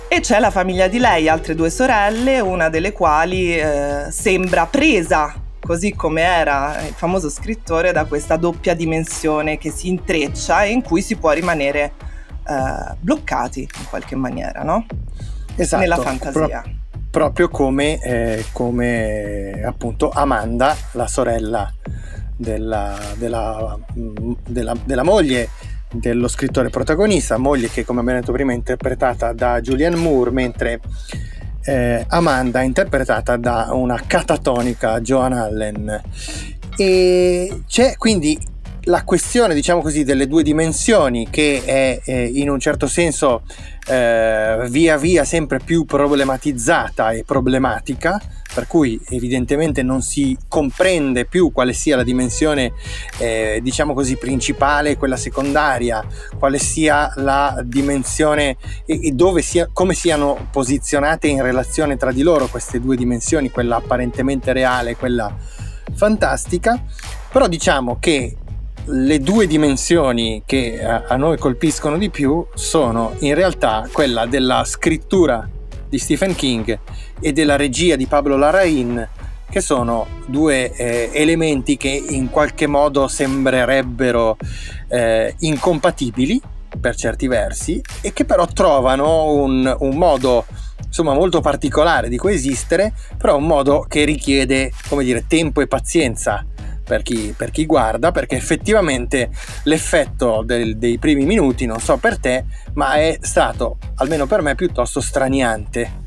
e 0.06 0.20
c'è 0.20 0.38
la 0.38 0.52
famiglia 0.52 0.86
di 0.86 0.98
lei, 0.98 1.28
altre 1.28 1.56
due 1.56 1.68
sorelle, 1.68 2.38
una 2.38 2.68
delle 2.68 2.92
quali 2.92 3.58
eh, 3.58 4.06
sembra 4.10 4.66
presa 4.66 5.46
così 5.60 5.94
come 5.94 6.22
era 6.22 6.80
il 6.86 6.94
famoso 6.94 7.28
scrittore, 7.28 7.92
da 7.92 8.04
questa 8.04 8.36
doppia 8.36 8.74
dimensione 8.74 9.58
che 9.58 9.70
si 9.70 9.88
intreccia 9.88 10.64
e 10.64 10.70
in 10.70 10.82
cui 10.82 11.02
si 11.02 11.16
può 11.16 11.30
rimanere 11.32 11.92
eh, 12.46 12.94
bloccati 12.98 13.60
in 13.60 13.86
qualche 13.88 14.16
maniera, 14.16 14.62
no? 14.62 14.86
Esatto. 15.56 15.82
Nella 15.82 15.96
fantasia. 15.96 16.62
Pro- 16.62 16.76
proprio 17.10 17.48
come, 17.48 18.00
eh, 18.00 18.44
come, 18.52 19.62
appunto 19.64 20.10
Amanda, 20.10 20.76
la 20.92 21.06
sorella 21.06 21.72
della, 22.36 22.96
della, 23.16 23.78
mm, 23.98 24.32
della, 24.46 24.74
della 24.84 25.02
moglie 25.02 25.48
dello 25.90 26.28
scrittore 26.28 26.68
protagonista, 26.68 27.38
moglie 27.38 27.68
che 27.68 27.84
come 27.84 28.00
abbiamo 28.00 28.20
detto 28.20 28.32
prima 28.32 28.52
è 28.52 28.54
interpretata 28.54 29.32
da 29.32 29.60
Julianne 29.60 29.96
Moore, 29.96 30.30
mentre 30.30 30.80
eh, 31.68 32.06
Amanda 32.08 32.62
interpretata 32.62 33.36
da 33.36 33.68
una 33.72 34.00
catatonica 34.06 35.00
Joan 35.00 35.34
Allen. 35.34 36.02
E 36.76 37.62
c'è 37.66 37.96
quindi 37.96 38.38
la 38.84 39.04
questione 39.04 39.52
diciamo 39.52 39.82
così 39.82 40.02
delle 40.02 40.26
due 40.26 40.42
dimensioni 40.42 41.28
che 41.28 41.62
è 41.64 42.00
eh, 42.02 42.24
in 42.24 42.48
un 42.48 42.58
certo 42.58 42.86
senso 42.86 43.42
eh, 43.86 44.66
via 44.70 44.96
via 44.96 45.24
sempre 45.24 45.58
più 45.58 45.84
problematizzata 45.84 47.10
e 47.10 47.22
problematica 47.24 48.18
per 48.52 48.66
cui 48.66 49.00
evidentemente 49.08 49.82
non 49.82 50.02
si 50.02 50.36
comprende 50.48 51.26
più 51.26 51.52
quale 51.52 51.72
sia 51.72 51.96
la 51.96 52.02
dimensione 52.02 52.72
eh, 53.18 53.60
diciamo 53.62 53.94
così 53.94 54.16
principale 54.16 54.96
quella 54.96 55.16
secondaria 55.16 56.04
quale 56.38 56.58
sia 56.58 57.12
la 57.16 57.60
dimensione 57.64 58.56
e, 58.86 59.14
e 59.14 59.42
sia, 59.42 59.68
come 59.72 59.94
siano 59.94 60.48
posizionate 60.50 61.28
in 61.28 61.42
relazione 61.42 61.96
tra 61.96 62.12
di 62.12 62.22
loro 62.22 62.46
queste 62.46 62.80
due 62.80 62.96
dimensioni 62.96 63.50
quella 63.50 63.76
apparentemente 63.76 64.52
reale 64.52 64.96
quella 64.96 65.34
fantastica, 65.94 66.82
però 67.30 67.48
diciamo 67.48 67.98
che 67.98 68.36
le 68.90 69.18
due 69.18 69.46
dimensioni 69.46 70.42
che 70.46 70.82
a, 70.82 71.04
a 71.08 71.16
noi 71.16 71.36
colpiscono 71.36 71.98
di 71.98 72.10
più 72.10 72.46
sono 72.54 73.14
in 73.18 73.34
realtà 73.34 73.86
quella 73.92 74.26
della 74.26 74.64
scrittura 74.64 75.48
di 75.88 75.98
Stephen 75.98 76.34
King 76.34 76.78
e 77.20 77.32
della 77.32 77.56
regia 77.56 77.96
di 77.96 78.06
Pablo 78.06 78.36
Larraín 78.36 79.08
che 79.50 79.60
sono 79.60 80.06
due 80.26 80.72
eh, 80.72 81.10
elementi 81.12 81.76
che 81.76 81.88
in 81.88 82.28
qualche 82.28 82.66
modo 82.66 83.08
sembrerebbero 83.08 84.36
eh, 84.88 85.34
incompatibili 85.38 86.40
per 86.78 86.94
certi 86.94 87.26
versi 87.26 87.80
e 88.02 88.12
che 88.12 88.24
però 88.24 88.46
trovano 88.46 89.32
un, 89.32 89.74
un 89.80 89.96
modo 89.96 90.44
insomma 90.86 91.14
molto 91.14 91.40
particolare 91.40 92.08
di 92.08 92.16
coesistere, 92.16 92.92
però 93.16 93.36
un 93.36 93.46
modo 93.46 93.84
che 93.88 94.04
richiede, 94.04 94.72
come 94.88 95.04
dire, 95.04 95.26
tempo 95.26 95.60
e 95.60 95.66
pazienza 95.66 96.44
per 96.88 97.02
chi, 97.02 97.34
per 97.36 97.50
chi 97.50 97.66
guarda, 97.66 98.10
perché 98.10 98.34
effettivamente 98.34 99.28
l'effetto 99.64 100.42
del, 100.44 100.78
dei 100.78 100.98
primi 100.98 101.26
minuti, 101.26 101.66
non 101.66 101.78
so 101.78 101.98
per 101.98 102.18
te, 102.18 102.46
ma 102.72 102.94
è 102.94 103.18
stato, 103.20 103.76
almeno 103.96 104.26
per 104.26 104.40
me, 104.40 104.54
piuttosto 104.54 105.00
straniante. 105.00 106.06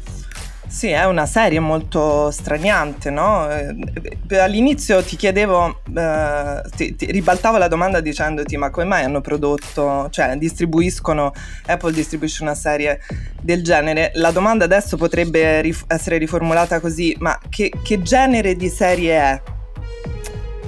Sì, 0.72 0.88
è 0.88 1.06
una 1.06 1.26
serie 1.26 1.60
molto 1.60 2.32
straniante, 2.32 3.10
no? 3.10 3.46
Eh, 3.50 4.40
all'inizio 4.40 5.04
ti 5.04 5.18
chiedevo, 5.18 5.82
eh, 5.94 6.62
ti, 6.78 6.96
ti 6.96 7.12
ribaltavo 7.12 7.58
la 7.58 7.68
domanda 7.68 8.00
dicendoti 8.00 8.56
ma 8.56 8.70
come 8.70 8.86
mai 8.86 9.04
hanno 9.04 9.20
prodotto, 9.20 10.08
cioè 10.12 10.34
distribuiscono, 10.38 11.34
Apple 11.66 11.92
distribuisce 11.92 12.42
una 12.42 12.56
serie 12.56 13.02
del 13.42 13.64
genere. 13.64 14.12
La 14.16 14.32
domanda 14.32 14.64
adesso 14.64 14.96
potrebbe 14.96 15.60
rif- 15.60 15.92
essere 15.92 16.18
riformulata 16.18 16.80
così, 16.80 17.18
ma 17.20 17.38
che, 17.50 17.70
che 17.84 18.02
genere 18.02 18.56
di 18.56 18.70
serie 18.70 19.14
è? 19.14 19.42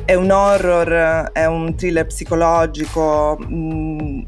È 0.05 0.15
un 0.15 0.31
horror? 0.31 1.31
È 1.31 1.45
un 1.45 1.75
thriller 1.75 2.05
psicologico? 2.05 3.39
Mm, 3.41 4.21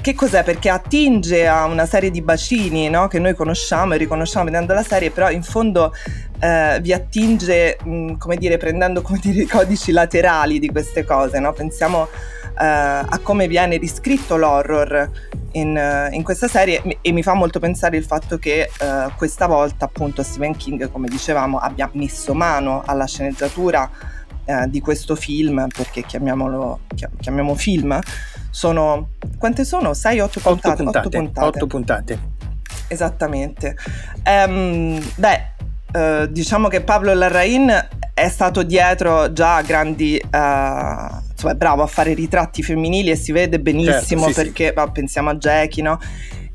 che 0.00 0.12
cos'è? 0.14 0.42
Perché 0.42 0.70
attinge 0.70 1.46
a 1.46 1.66
una 1.66 1.86
serie 1.86 2.10
di 2.10 2.20
bacini 2.20 2.90
no? 2.90 3.06
che 3.06 3.20
noi 3.20 3.32
conosciamo 3.34 3.94
e 3.94 3.96
riconosciamo 3.96 4.46
vedendo 4.46 4.74
la 4.74 4.82
serie, 4.82 5.12
però 5.12 5.30
in 5.30 5.44
fondo 5.44 5.92
eh, 6.40 6.80
vi 6.82 6.92
attinge, 6.92 7.78
mh, 7.80 7.90
mm, 7.90 8.14
come 8.16 8.36
dire, 8.36 8.56
prendendo 8.56 9.02
come 9.02 9.20
dire, 9.22 9.42
i 9.42 9.46
codici 9.46 9.92
laterali 9.92 10.58
di 10.58 10.68
queste 10.68 11.04
cose. 11.04 11.38
No? 11.38 11.52
Pensiamo 11.52 12.08
eh, 12.58 12.64
a 12.64 13.20
come 13.22 13.46
viene 13.46 13.76
riscritto 13.76 14.36
l'horror 14.36 15.10
in, 15.52 16.08
in, 16.10 16.22
questa 16.24 16.48
serie 16.48 16.82
e 17.00 17.12
mi 17.12 17.22
fa 17.22 17.34
molto 17.34 17.60
pensare 17.60 17.96
il 17.96 18.04
fatto 18.04 18.36
che 18.36 18.62
eh, 18.62 18.68
questa 19.16 19.46
volta 19.46 19.84
appunto 19.84 20.24
Stephen 20.24 20.56
King, 20.56 20.90
come 20.90 21.06
dicevamo, 21.06 21.58
abbia 21.58 21.88
messo 21.92 22.34
mano 22.34 22.82
alla 22.84 23.06
sceneggiatura 23.06 23.88
eh, 24.44 24.68
di 24.68 24.80
questo 24.80 25.16
film, 25.16 25.66
perché 25.74 26.02
chiamiamolo 26.02 26.80
chiamiamo 27.20 27.54
film, 27.54 27.98
sono 28.50 29.10
quante 29.38 29.64
sono? 29.64 29.90
6-8 29.90 30.40
puntate? 30.40 30.82
8 30.82 31.08
puntate. 31.08 31.46
8 31.46 31.66
puntate. 31.66 32.18
Esattamente. 32.88 33.76
Um, 34.26 35.02
beh, 35.16 35.54
uh, 35.92 36.26
diciamo 36.26 36.68
che 36.68 36.82
Pablo 36.82 37.14
Larrain 37.14 37.88
è 38.14 38.28
stato 38.28 38.62
dietro 38.62 39.32
già 39.32 39.56
a 39.56 39.62
grandi 39.62 40.20
uh, 40.22 40.28
insomma 40.30 41.52
è 41.52 41.56
bravo 41.56 41.82
a 41.82 41.86
fare 41.88 42.14
ritratti 42.14 42.62
femminili 42.62 43.10
e 43.10 43.16
si 43.16 43.32
vede 43.32 43.58
benissimo 43.58 44.26
certo, 44.26 44.40
sì, 44.40 44.44
perché 44.44 44.74
sì. 44.76 44.90
pensiamo 44.92 45.30
a 45.30 45.34
Jackie 45.34 45.82
no? 45.82 45.98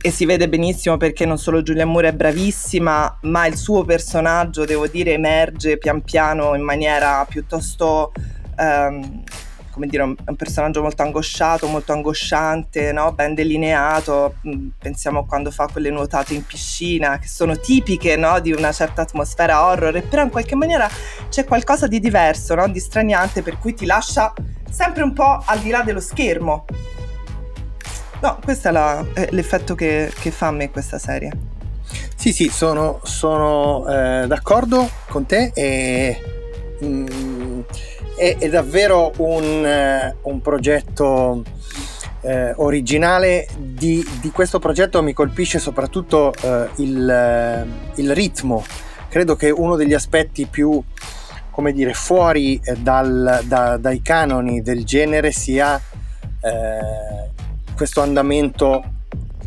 E 0.01 0.12
si 0.12 0.25
vede 0.25 0.48
benissimo 0.48 0.98
perché 0.98 1.25
non 1.25 1.38
solo 1.38 1.62
Julian 1.62 1.89
Moore 1.89 2.10
è 2.10 2.13
bravissima, 2.13 3.20
ma 3.24 3.46
il 3.48 3.56
suo 3.56 3.84
personaggio, 3.84 4.65
devo 4.65 4.88
dire, 4.88 5.13
emerge 5.13 5.77
pian 5.77 6.01
piano 6.01 6.56
in 6.56 6.63
maniera 6.63 7.25
piuttosto... 7.27 8.12
Um, 8.58 9.24
come 9.72 9.88
dire, 9.88 10.03
un, 10.03 10.13
un, 10.25 10.36
personaggio 10.36 10.82
molto 10.82 11.03
angosciato, 11.03 11.68
molto 11.68 11.94
angosciante, 11.94 12.91
no? 12.91 13.13
ben 13.13 13.34
delineato. 13.34 14.36
Mm, 14.46 14.70
pensiamo 14.77 15.20
a 15.20 15.25
quando 15.25 15.51
fa 15.51 15.68
quelle 15.72 15.89
nuotate 15.89 16.34
in 16.34 16.46
piscina, 16.46 17.18
che 17.18 17.27
sono 17.27 17.58
tipiche 17.58 18.18
no? 18.18 18.41
di 18.41 18.51
una 18.51 18.74
certa 18.74 19.03
atmosfera 19.03 19.65
horror, 19.65 20.03
però 20.03 20.24
in 20.24 20.32
qualche 20.32 20.56
maniera 20.56 20.89
c'è 21.29 21.46
qualcosa 21.46 21.88
di 21.88 22.01
diverso, 22.01 22.56
no? 22.56 22.68
di 22.68 22.79
straniante, 22.79 23.41
per 23.41 23.58
cui 23.58 23.74
ti 23.74 23.86
lascia 23.86 24.34
sempre 24.70 25.03
un 25.03 25.13
po' 25.13 25.41
al 25.46 25.60
di 25.60 25.70
là 25.70 25.82
dello 25.82 26.01
schermo. 26.01 26.65
No, 28.22 28.38
questo 28.44 28.68
è, 28.68 28.72
la, 28.72 29.06
è 29.14 29.30
l'effetto 29.32 29.76
che, 29.76 30.12
che, 30.20 30.30
fa 30.32 30.48
a 30.48 30.52
me 30.52 30.70
questa 30.72 31.00
serie. 31.00 31.32
Sì, 32.16 32.34
sì, 32.34 32.50
sono, 32.50 33.00
sono 33.04 33.88
eh, 33.88 34.27
d'accordo 34.27 34.90
con 35.08 35.25
te 35.25 35.51
e 35.53 36.22
mm, 36.84 37.62
è, 38.18 38.36
è, 38.38 38.50
davvero 38.50 39.14
un, 39.18 39.66
eh, 39.66 40.16
un 40.24 40.42
progetto 40.42 41.44
eh, 42.22 42.53
originale. 42.58 43.48
Di, 43.58 44.05
di, 44.20 44.32
questo 44.32 44.60
progetto 44.60 45.01
mi 45.01 45.14
colpisce 45.14 45.58
soprattutto 45.58 46.34
eh, 46.42 46.68
il, 46.75 47.10
eh, 47.10 47.66
il, 48.01 48.14
ritmo. 48.14 48.66
Credo 49.08 49.38
che 49.38 49.50
uno 49.50 49.77
degli 49.77 49.94
aspetti 49.94 50.46
più, 50.46 50.84
come 51.51 51.72
dire, 51.72 51.94
fuori 51.94 52.60
eh, 52.62 52.75
dal, 52.75 53.44
da, 53.46 53.77
dai 53.77 54.01
canoni 54.01 54.62
del 54.62 54.84
genere 54.84 55.32
sia 55.32 55.82
questo 57.79 58.01
andamento 58.01 58.83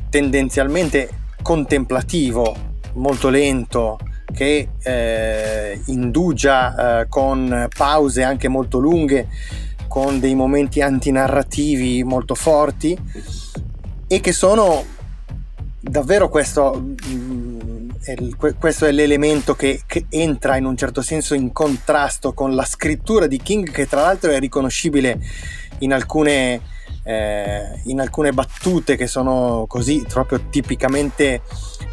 tendenzialmente 0.08 1.10
contemplativo, 1.42 2.56
molto 2.94 3.28
lento, 3.28 3.98
che 4.34 4.70
eh, 4.82 5.82
indugia 5.88 7.00
eh, 7.02 7.08
con 7.10 7.68
pause 7.76 8.22
anche 8.22 8.48
molto 8.48 8.78
lunghe, 8.78 9.28
con 9.86 10.18
dei 10.18 10.34
momenti 10.34 10.80
antinarrativi 10.80 12.02
molto 12.04 12.34
forti 12.34 12.98
e 14.06 14.20
che 14.20 14.32
sono 14.32 14.82
davvero 15.78 16.30
questo, 16.30 16.82
mm, 16.82 17.90
questo 18.58 18.86
è 18.86 18.92
l'elemento 18.92 19.54
che, 19.54 19.82
che, 19.86 20.06
entra 20.08 20.56
in 20.56 20.64
un 20.64 20.78
certo 20.78 21.02
senso 21.02 21.34
in 21.34 21.52
contrasto 21.52 22.32
con 22.32 22.54
la 22.54 22.64
scrittura 22.64 23.26
di 23.26 23.36
King 23.36 23.70
che 23.70 23.86
tra 23.86 24.00
l'altro 24.00 24.30
è 24.30 24.38
riconoscibile 24.38 25.20
in 25.80 25.92
alcune 25.92 26.80
eh, 27.02 27.80
in 27.84 28.00
alcune 28.00 28.32
battute 28.32 28.96
che 28.96 29.06
sono 29.06 29.64
così 29.68 30.04
proprio 30.08 30.40
tipicamente 30.50 31.42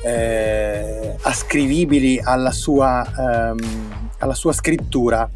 eh, 0.03 1.15
ascrivibili 1.21 2.19
alla 2.23 2.51
sua, 2.51 3.05
ehm, 3.05 3.57
alla 4.19 4.35
sua 4.35 4.53
scrittura. 4.53 5.29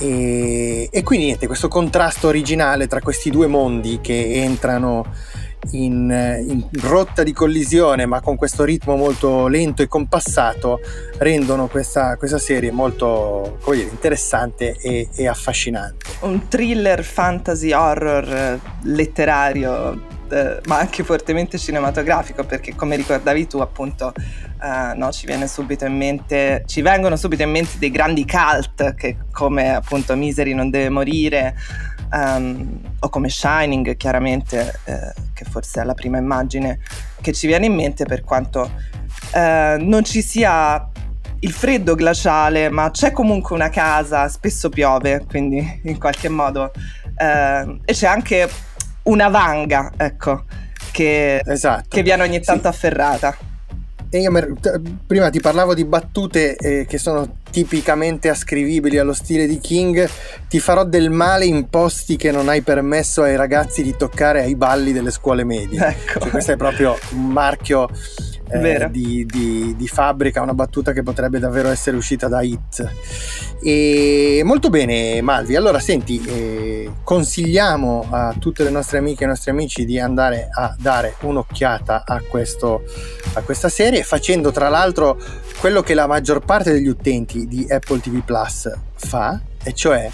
E, 0.00 0.88
e, 0.92 1.02
quindi 1.02 1.26
niente, 1.26 1.46
questo 1.46 1.68
contrasto 1.68 2.28
originale 2.28 2.86
tra 2.86 3.00
questi 3.00 3.30
due 3.30 3.48
mondi 3.48 3.98
che 4.00 4.42
entrano 4.42 5.04
in, 5.72 6.44
in, 6.48 6.66
rotta 6.82 7.22
di 7.22 7.32
collisione, 7.32 8.06
ma 8.06 8.20
con 8.20 8.36
questo 8.36 8.64
ritmo 8.64 8.96
molto 8.96 9.46
lento 9.48 9.82
e 9.82 9.88
compassato, 9.88 10.80
rendono 11.18 11.66
questa, 11.66 12.16
questa 12.16 12.38
serie 12.38 12.70
molto 12.70 13.58
dire, 13.64 13.82
interessante 13.90 14.76
e, 14.80 15.08
e, 15.14 15.26
affascinante. 15.26 16.06
Un 16.20 16.48
thriller 16.48 17.02
fantasy 17.02 17.72
horror 17.72 18.28
eh, 18.28 18.60
letterario. 18.82 20.16
Eh, 20.30 20.60
ma 20.66 20.78
anche 20.78 21.04
fortemente 21.04 21.58
cinematografico 21.58 22.44
perché 22.44 22.74
come 22.74 22.96
ricordavi 22.96 23.46
tu 23.46 23.58
appunto 23.58 24.12
eh, 24.16 24.94
no, 24.94 25.10
ci, 25.12 25.26
viene 25.26 25.46
subito 25.46 25.84
in 25.84 25.96
mente, 25.96 26.64
ci 26.66 26.82
vengono 26.82 27.16
subito 27.16 27.42
in 27.42 27.50
mente 27.50 27.78
dei 27.78 27.90
grandi 27.90 28.26
cult 28.26 28.94
che 28.94 29.16
come 29.32 29.74
appunto 29.74 30.14
Misery 30.16 30.52
non 30.52 30.70
deve 30.70 30.88
morire 30.88 31.54
um, 32.12 32.80
o 33.00 33.08
come 33.08 33.28
Shining 33.28 33.96
chiaramente, 33.96 34.80
eh, 34.84 35.12
che 35.32 35.44
forse 35.44 35.80
è 35.80 35.84
la 35.84 35.94
prima 35.94 36.18
immagine 36.18 36.80
che 37.20 37.32
ci 37.32 37.46
viene 37.46 37.66
in 37.66 37.74
mente 37.74 38.04
per 38.04 38.24
quanto 38.24 38.70
eh, 39.34 39.76
non 39.78 40.04
ci 40.04 40.22
sia 40.22 40.90
il 41.40 41.52
freddo 41.52 41.94
glaciale, 41.94 42.68
ma 42.68 42.90
c'è 42.90 43.12
comunque 43.12 43.54
una 43.54 43.68
casa, 43.68 44.28
spesso 44.28 44.68
piove, 44.68 45.24
quindi 45.28 45.80
in 45.84 45.98
qualche 45.98 46.28
modo, 46.28 46.72
eh, 47.16 47.80
e 47.84 47.92
c'è 47.92 48.06
anche 48.06 48.48
una 49.08 49.28
vanga, 49.28 49.92
ecco, 49.96 50.44
che, 50.90 51.42
esatto. 51.44 51.86
che 51.88 52.02
viene 52.02 52.22
ogni 52.22 52.40
tanto 52.40 52.62
sì. 52.62 52.68
afferrata. 52.68 53.36
Io 54.10 54.32
prima 55.06 55.28
ti 55.28 55.38
parlavo 55.38 55.74
di 55.74 55.84
battute 55.84 56.56
eh, 56.56 56.86
che 56.86 56.96
sono 56.96 57.40
tipicamente 57.50 58.30
ascrivibili 58.30 58.96
allo 58.96 59.12
stile 59.12 59.46
di 59.46 59.58
King. 59.58 60.08
Ti 60.48 60.60
farò 60.60 60.84
del 60.84 61.10
male 61.10 61.44
in 61.44 61.68
posti 61.68 62.16
che 62.16 62.30
non 62.30 62.48
hai 62.48 62.62
permesso 62.62 63.22
ai 63.22 63.36
ragazzi 63.36 63.82
di 63.82 63.94
toccare 63.98 64.40
ai 64.42 64.54
balli 64.54 64.92
delle 64.92 65.10
scuole 65.10 65.44
medie. 65.44 65.86
Ecco. 65.88 66.20
Cioè, 66.20 66.30
questo 66.30 66.52
è 66.52 66.56
proprio 66.56 66.98
un 67.10 67.26
marchio 67.26 67.90
eh, 68.50 68.88
di, 68.90 69.26
di, 69.26 69.74
di, 69.76 69.88
fabbrica, 69.88 70.42
una 70.42 70.54
battuta 70.54 70.92
che 70.92 71.02
potrebbe 71.02 71.38
davvero 71.38 71.68
essere 71.68 71.96
uscita 71.96 72.28
da 72.28 72.42
Hit. 72.42 72.90
E 73.62 74.42
molto 74.44 74.70
bene, 74.70 75.20
Malvi. 75.20 75.56
Allora, 75.56 75.78
senti, 75.80 76.22
eh, 76.24 76.90
consigliamo 77.02 78.06
a 78.10 78.34
tutte 78.38 78.64
le 78.64 78.70
nostre 78.70 78.98
amiche 78.98 79.22
e 79.22 79.24
ai 79.24 79.30
nostri 79.30 79.50
amici 79.50 79.84
di 79.84 79.98
andare 79.98 80.48
a 80.52 80.74
dare 80.78 81.14
un'occhiata 81.20 82.04
a, 82.06 82.20
questo, 82.28 82.82
a 83.34 83.42
questa 83.42 83.68
serie, 83.68 84.02
facendo 84.02 84.50
tra 84.50 84.68
l'altro 84.68 85.18
quello 85.60 85.82
che 85.82 85.94
la 85.94 86.06
maggior 86.06 86.44
parte 86.44 86.72
degli 86.72 86.88
utenti 86.88 87.46
di 87.46 87.66
Apple 87.68 88.00
TV 88.00 88.22
Plus 88.22 88.70
fa 88.94 89.40
e 89.62 89.72
cioè 89.74 90.10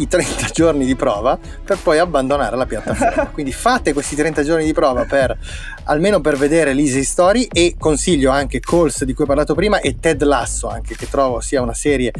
i 0.00 0.08
30 0.08 0.46
giorni 0.52 0.84
di 0.84 0.94
prova 0.94 1.38
per 1.64 1.78
poi 1.78 1.98
abbandonare 1.98 2.56
la 2.56 2.66
piattaforma. 2.66 3.26
Quindi 3.32 3.52
fate 3.52 3.92
questi 3.92 4.16
30 4.16 4.42
giorni 4.42 4.64
di 4.64 4.72
prova 4.72 5.04
per 5.04 5.36
almeno 5.84 6.20
per 6.20 6.36
vedere 6.36 6.72
l'Easy 6.72 7.04
Story 7.04 7.48
e 7.52 7.76
consiglio 7.78 8.30
anche 8.30 8.60
Calls 8.60 9.04
di 9.04 9.14
cui 9.14 9.24
ho 9.24 9.26
parlato 9.26 9.54
prima 9.54 9.80
e 9.80 9.98
Ted 10.00 10.22
Lasso 10.22 10.68
anche 10.68 10.96
che 10.96 11.08
trovo 11.08 11.40
sia 11.40 11.62
una 11.62 11.74
serie 11.74 12.12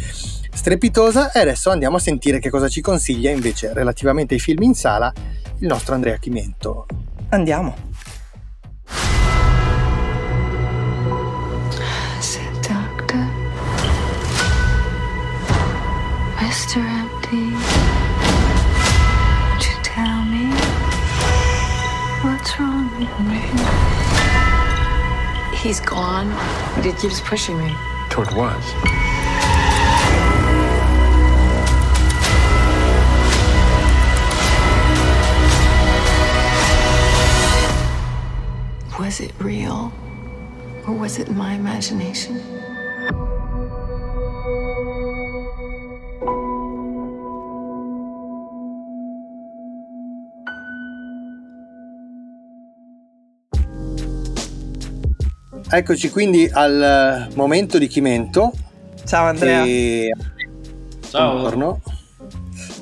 strepitosa 0.53 1.33
e 1.33 1.41
adesso 1.41 1.71
andiamo 1.71 1.97
a 1.97 2.01
sentire 2.01 2.39
che 2.39 2.51
cosa 2.51 2.69
ci 2.69 2.81
consiglia 2.81 3.31
invece 3.31 3.73
relativamente 3.73 4.35
ai 4.35 4.41
film 4.41 4.63
in 4.63 4.75
sala 4.75 5.13
il 5.59 5.67
nostro 5.67 5.95
Andrea 5.95 6.17
Chimento. 6.17 6.87
Andiamo. 7.31 7.90
What's 22.51 22.61
wrong? 22.61 22.89
He's 25.55 25.81
gone, 25.81 26.29
but 26.75 26.85
he 26.85 26.93
keeps 26.93 27.21
pushing 27.21 27.59
me. 27.59 27.75
Toward 28.09 28.33
what? 28.33 28.57
Was 38.99 39.21
it 39.21 39.33
real? 39.39 39.93
Or 40.87 40.95
was 40.95 41.19
it 41.19 41.31
my 41.31 41.55
imagination? 41.55 42.41
Eccoci 55.73 56.11
quindi 56.11 56.51
al 56.53 57.29
momento 57.35 57.79
di 57.79 57.87
Chimento. 57.87 58.53
Ciao 59.07 59.27
Andrea. 59.27 59.65
E... 59.65 60.13
Ciao. 61.09 61.31
Buongiorno. 61.31 61.81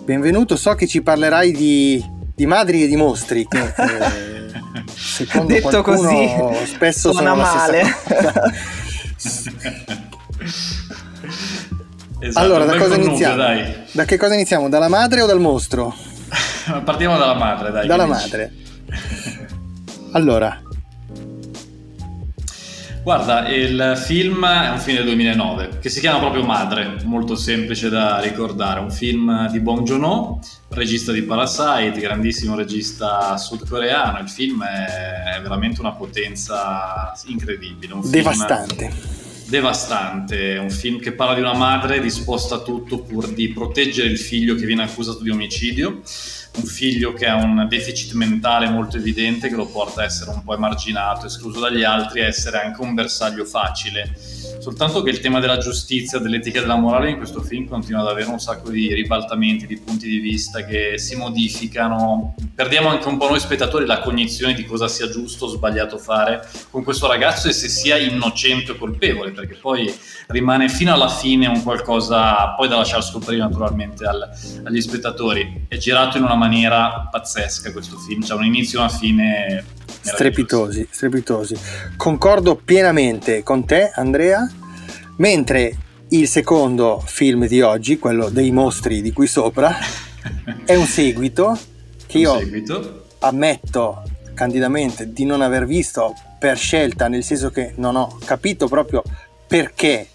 Benvenuto, 0.05 0.57
so 0.57 0.75
che 0.75 0.87
ci 0.87 1.03
parlerai 1.03 1.53
di, 1.53 2.03
di 2.35 2.47
madri 2.47 2.85
e 2.85 2.87
di 2.87 2.97
mostri. 2.97 3.47
Che, 3.47 3.75
eh, 3.77 4.51
secondo 4.97 5.53
Detto 5.53 5.83
così, 5.83 6.31
spesso 6.65 7.13
suona 7.13 7.31
sono 7.31 7.43
male. 7.43 7.83
Esatto, 12.21 12.45
allora, 12.45 12.65
da 12.65 12.77
cosa 12.77 12.97
iniziamo? 12.97 13.37
Dai. 13.37 13.75
Da 13.93 14.05
che 14.05 14.17
cosa 14.17 14.35
iniziamo? 14.35 14.69
Dalla 14.69 14.89
madre 14.89 15.23
o 15.23 15.27
dal 15.27 15.39
mostro? 15.39 15.95
Partiamo 16.85 17.17
dalla 17.17 17.35
madre, 17.35 17.71
dai. 17.71 17.87
Dalla 17.87 18.07
che 18.07 18.13
dici? 18.13 18.23
madre. 18.23 18.53
Allora, 20.13 20.61
Guarda, 23.09 23.49
il 23.49 23.95
film 24.05 24.45
è 24.47 24.69
un 24.69 24.79
film 24.79 24.99
del 24.99 25.07
2009 25.07 25.79
che 25.81 25.89
si 25.89 25.99
chiama 25.99 26.19
proprio 26.19 26.45
Madre, 26.45 26.99
molto 27.05 27.37
semplice 27.37 27.89
da 27.89 28.21
ricordare. 28.21 28.81
Un 28.81 28.91
film 28.91 29.51
di 29.51 29.61
Bong 29.61 29.81
Joon-ho, 29.87 30.39
regista 30.69 31.11
di 31.11 31.23
Parasite, 31.23 32.01
grandissimo 32.01 32.55
regista 32.55 33.39
sudcoreano. 33.39 34.19
Il 34.19 34.29
film 34.29 34.63
è 34.63 35.41
veramente 35.41 35.81
una 35.81 35.93
potenza 35.93 37.15
incredibile. 37.29 37.95
Un 37.95 38.11
devastante. 38.11 38.93
devastante, 39.47 40.59
un 40.61 40.69
film 40.69 41.01
che 41.01 41.13
parla 41.13 41.33
di 41.33 41.41
una 41.41 41.55
madre 41.55 42.01
disposta 42.01 42.57
a 42.57 42.59
tutto 42.59 42.99
pur 42.99 43.33
di 43.33 43.49
proteggere 43.49 44.09
il 44.09 44.19
figlio 44.19 44.55
che 44.55 44.67
viene 44.67 44.83
accusato 44.83 45.23
di 45.23 45.31
omicidio, 45.31 46.03
un 46.57 46.65
figlio 46.65 47.13
che 47.13 47.27
ha 47.27 47.37
un 47.37 47.67
deficit 47.69 48.13
mentale 48.13 48.69
molto 48.69 48.97
evidente 48.97 49.49
che 49.49 49.55
lo 49.55 49.67
porta 49.67 50.03
a 50.03 50.05
essere 50.05 50.31
un 50.31 50.43
po' 50.43 50.55
emarginato, 50.55 51.27
escluso 51.27 51.61
dagli 51.61 51.85
altri, 51.85 52.23
a 52.23 52.27
essere 52.27 52.61
anche 52.61 52.81
un 52.81 52.95
bersaglio 52.95 53.45
facile. 53.45 54.13
Soltanto 54.69 55.01
che 55.01 55.09
il 55.09 55.21
tema 55.21 55.41
della 55.41 55.57
giustizia, 55.57 56.19
dell'etica 56.19 56.59
e 56.59 56.61
della 56.61 56.77
morale 56.77 57.09
in 57.09 57.17
questo 57.17 57.41
film 57.41 57.67
continua 57.67 58.03
ad 58.03 58.09
avere 58.09 58.29
un 58.29 58.39
sacco 58.39 58.69
di 58.69 58.93
ribaltamenti, 58.93 59.67
di 59.67 59.79
punti 59.79 60.07
di 60.07 60.19
vista 60.19 60.63
che 60.63 60.99
si 60.99 61.17
modificano. 61.17 62.35
Perdiamo 62.55 62.91
anche 62.91 63.09
un 63.09 63.17
po' 63.17 63.31
noi 63.31 63.41
spettatori 63.41 63.87
la 63.87 64.01
cognizione 64.01 64.53
di 64.53 64.67
cosa 64.67 64.87
sia 64.87 65.09
giusto 65.09 65.47
o 65.47 65.49
sbagliato 65.49 65.97
fare 65.97 66.47
con 66.69 66.85
questo 66.85 67.07
ragazzo 67.07 67.49
e 67.49 67.53
se 67.53 67.67
sia 67.67 67.97
innocente 67.97 68.73
o 68.73 68.75
colpevole, 68.77 69.31
perché 69.31 69.55
poi 69.55 69.91
rimane 70.27 70.69
fino 70.69 70.93
alla 70.93 71.09
fine 71.09 71.47
un 71.47 71.63
qualcosa 71.63 72.49
poi 72.49 72.69
da 72.69 72.77
lasciar 72.77 73.03
scoprire 73.03 73.41
naturalmente 73.41 74.05
al- 74.05 74.29
agli 74.65 74.83
spettatori. 74.83 75.65
È 75.67 75.79
girato 75.79 76.19
in 76.19 76.25
una 76.25 76.37
maniera 76.37 77.09
pazzesca 77.11 77.73
questo 77.73 77.97
film, 77.97 78.21
c'è 78.21 78.35
un 78.35 78.45
inizio 78.45 78.81
e 78.81 78.83
una 78.83 78.91
fine. 78.91 79.65
Strepitosi, 80.01 80.87
strepitosi. 80.91 81.57
Concordo 81.97 82.57
pienamente 82.57 83.43
con 83.43 83.65
te, 83.65 83.91
Andrea, 83.95 84.51
mentre 85.17 85.77
il 86.09 86.27
secondo 86.29 87.03
film 87.05 87.47
di 87.47 87.61
oggi, 87.61 87.99
quello 87.99 88.29
dei 88.29 88.51
mostri 88.51 89.03
di 89.03 89.13
qui 89.13 89.27
sopra, 89.27 89.77
è 90.65 90.75
un 90.75 90.87
seguito 90.87 91.59
che 92.07 92.19
io 92.19 92.39
seguito. 92.39 93.07
ammetto 93.21 94.03
candidamente 94.35 95.13
di 95.13 95.25
non 95.25 95.43
aver 95.43 95.67
visto 95.67 96.15
per 96.39 96.57
scelta, 96.57 97.09
nel 97.09 97.25
senso 97.25 97.51
che 97.51 97.73
non 97.77 97.97
ho 97.97 98.19
capito 98.25 98.69
proprio 98.69 99.03
perché 99.47 100.07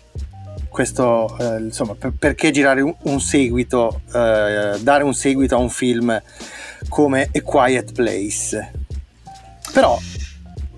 questo, 0.70 1.38
eh, 1.38 1.60
insomma, 1.60 1.94
per- 1.94 2.14
perché 2.18 2.50
girare 2.50 2.82
un, 2.82 2.96
un 3.04 3.22
seguito, 3.22 4.02
eh, 4.08 4.80
dare 4.80 5.04
un 5.04 5.14
seguito 5.14 5.56
a 5.56 5.60
un 5.60 5.70
film 5.70 6.20
come 6.90 7.30
A 7.32 7.42
Quiet 7.42 7.92
Place. 7.92 8.72
Però, 9.74 9.98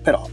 però, 0.02 0.26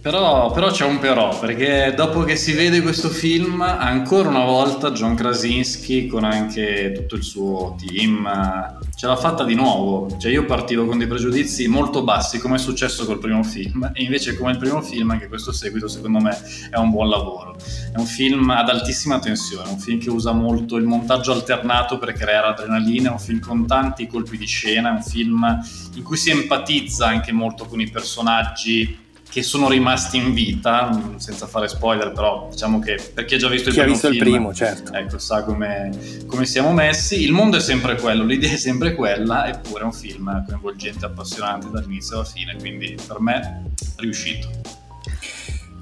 Però, 0.00 0.52
però 0.52 0.70
c'è 0.70 0.84
un 0.84 1.00
però, 1.00 1.36
perché 1.38 1.92
dopo 1.94 2.22
che 2.22 2.36
si 2.36 2.52
vede 2.52 2.80
questo 2.80 3.08
film, 3.08 3.60
ancora 3.60 4.28
una 4.28 4.44
volta 4.44 4.92
John 4.92 5.16
Krasinski 5.16 6.06
con 6.06 6.22
anche 6.22 6.92
tutto 6.94 7.16
il 7.16 7.24
suo 7.24 7.76
team 7.76 8.78
ce 8.98 9.06
l'ha 9.06 9.14
fatta 9.14 9.44
di 9.44 9.54
nuovo. 9.54 10.08
Cioè 10.18 10.32
io 10.32 10.44
partivo 10.44 10.84
con 10.84 10.98
dei 10.98 11.06
pregiudizi 11.06 11.68
molto 11.68 12.02
bassi, 12.02 12.40
come 12.40 12.56
è 12.56 12.58
successo 12.58 13.06
col 13.06 13.20
primo 13.20 13.44
film, 13.44 13.92
e 13.94 14.02
invece 14.02 14.36
come 14.36 14.50
il 14.50 14.58
primo 14.58 14.82
film 14.82 15.10
anche 15.10 15.28
questo 15.28 15.52
seguito 15.52 15.86
secondo 15.86 16.18
me 16.18 16.36
è 16.68 16.76
un 16.78 16.90
buon 16.90 17.08
lavoro. 17.08 17.56
È 17.94 17.96
un 17.96 18.06
film 18.06 18.50
ad 18.50 18.68
altissima 18.68 19.20
tensione, 19.20 19.70
un 19.70 19.78
film 19.78 20.00
che 20.00 20.10
usa 20.10 20.32
molto 20.32 20.74
il 20.74 20.84
montaggio 20.84 21.30
alternato 21.30 21.96
per 21.98 22.12
creare 22.12 22.48
adrenalina, 22.48 23.10
è 23.10 23.12
un 23.12 23.20
film 23.20 23.38
con 23.38 23.68
tanti 23.68 24.08
colpi 24.08 24.36
di 24.36 24.46
scena, 24.46 24.88
è 24.88 24.92
un 24.92 25.02
film 25.02 25.60
in 25.94 26.02
cui 26.02 26.16
si 26.16 26.30
empatizza 26.30 27.06
anche 27.06 27.30
molto 27.30 27.66
con 27.66 27.80
i 27.80 27.88
personaggi 27.88 29.06
che 29.30 29.42
sono 29.42 29.68
rimasti 29.68 30.16
in 30.16 30.32
vita, 30.32 31.14
senza 31.16 31.46
fare 31.46 31.68
spoiler, 31.68 32.12
però 32.12 32.48
diciamo 32.50 32.78
che 32.78 32.98
per 33.12 33.24
chi 33.26 33.34
ha 33.34 33.38
già 33.38 33.48
visto 33.48 33.68
il 33.68 33.74
chi 33.74 33.80
ha 33.80 33.84
primo 33.84 33.94
visto 33.94 34.08
il 34.08 34.14
film, 34.18 34.30
primo, 34.34 34.54
certo. 34.54 34.92
ecco, 34.94 35.18
sa 35.18 35.44
come, 35.44 35.90
come 36.26 36.44
siamo 36.46 36.72
messi. 36.72 37.22
Il 37.22 37.32
mondo 37.32 37.58
è 37.58 37.60
sempre 37.60 37.96
quello, 37.96 38.24
l'idea 38.24 38.52
è 38.52 38.56
sempre 38.56 38.94
quella, 38.94 39.46
eppure 39.48 39.82
è 39.82 39.84
un 39.84 39.92
film 39.92 40.44
coinvolgente, 40.46 41.04
appassionante 41.04 41.68
dall'inizio 41.70 42.16
alla 42.16 42.24
fine, 42.24 42.56
quindi 42.58 42.96
per 43.06 43.20
me 43.20 43.64
riuscito. 43.96 44.48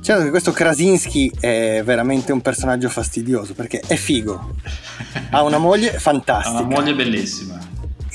Certo 0.02 0.22
che 0.22 0.30
questo 0.30 0.52
Krasinski 0.52 1.32
è 1.40 1.82
veramente 1.84 2.30
un 2.30 2.40
personaggio 2.40 2.88
fastidioso 2.88 3.54
perché 3.54 3.80
è 3.84 3.96
figo, 3.96 4.54
ha 5.30 5.42
una 5.42 5.58
moglie 5.58 5.94
Ha 5.96 5.98
fantastica. 5.98 6.60
una 6.60 6.76
moglie 6.76 6.94
bellissima. 6.94 7.58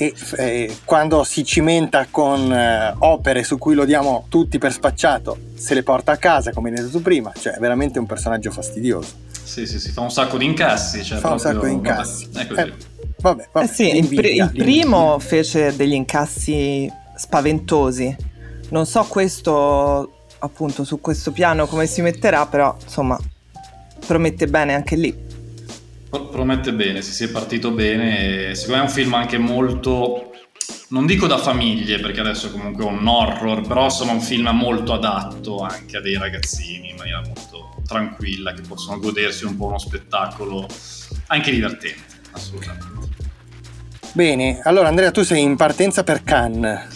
E 0.02 0.14
eh, 0.36 0.76
quando 0.84 1.22
si 1.24 1.44
cimenta 1.44 2.06
con 2.10 2.52
eh, 2.52 2.94
opere 2.98 3.44
su 3.44 3.58
cui 3.58 3.74
lo 3.74 3.84
diamo 3.84 4.24
tutti 4.28 4.58
per 4.58 4.72
spacciato, 4.72 5.36
se 5.54 5.74
le 5.74 5.82
porta 5.82 6.12
a 6.12 6.16
casa, 6.16 6.52
come 6.52 6.70
hai 6.70 6.76
detto 6.76 6.88
tu 6.88 7.02
prima, 7.02 7.32
cioè 7.38 7.52
è 7.54 7.58
veramente 7.60 7.98
un 7.98 8.06
personaggio 8.06 8.50
fastidioso. 8.50 9.30
Sì, 9.42 9.66
sì, 9.66 9.78
sì, 9.78 9.90
fa 9.90 10.00
un 10.00 10.10
sacco 10.10 10.38
di 10.38 10.44
incassi. 10.46 11.04
Cioè 11.04 11.18
Fa 11.18 11.32
un 11.32 11.36
proprio- 11.36 11.52
sacco 11.60 11.66
di 11.66 11.72
vabbè, 11.74 11.88
incassi. 11.88 12.28
così. 12.30 12.40
Eh, 12.60 12.72
vabbè, 13.20 13.48
vabbè, 13.52 13.64
Eh 13.66 13.68
sì, 13.68 13.96
il, 13.96 14.06
pri- 14.08 14.34
il 14.36 14.50
primo 14.54 15.18
fece 15.18 15.74
degli 15.76 15.92
incassi 15.92 16.90
spaventosi. 17.16 18.16
Non 18.70 18.86
so 18.86 19.04
questo, 19.04 20.20
appunto, 20.38 20.84
su 20.84 21.00
questo 21.00 21.32
piano 21.32 21.66
come 21.66 21.86
si 21.86 22.00
metterà, 22.02 22.46
però 22.46 22.74
insomma, 22.82 23.18
promette 24.06 24.46
bene 24.46 24.74
anche 24.74 24.96
lì. 24.96 25.30
Pro- 26.12 26.26
Promette 26.26 26.74
bene, 26.74 27.00
si 27.00 27.24
è 27.24 27.30
partito 27.30 27.70
bene. 27.70 28.54
Secondo 28.54 28.76
me 28.82 28.86
è 28.86 28.86
un 28.86 28.92
film 28.92 29.14
anche 29.14 29.38
molto. 29.38 30.30
Non 30.88 31.06
dico 31.06 31.26
da 31.26 31.38
famiglie, 31.38 32.00
perché 32.00 32.20
adesso 32.20 32.50
comunque 32.50 32.84
è 32.84 32.86
un 32.86 33.06
horror, 33.06 33.66
però 33.66 33.84
insomma 33.84 34.12
un 34.12 34.20
film 34.20 34.46
molto 34.50 34.92
adatto 34.92 35.60
anche 35.60 35.96
a 35.96 36.00
dei 36.02 36.18
ragazzini 36.18 36.90
in 36.90 36.96
maniera 36.96 37.22
molto 37.24 37.76
tranquilla, 37.86 38.52
che 38.52 38.60
possono 38.60 38.98
godersi 38.98 39.46
un 39.46 39.56
po' 39.56 39.66
uno 39.68 39.78
spettacolo 39.78 40.66
anche 41.28 41.50
divertente, 41.50 42.02
assolutamente. 42.32 42.86
Bene, 44.12 44.60
allora 44.64 44.88
Andrea, 44.88 45.10
tu 45.10 45.22
sei 45.22 45.40
in 45.42 45.56
partenza 45.56 46.04
per 46.04 46.22
Cannes. 46.24 46.88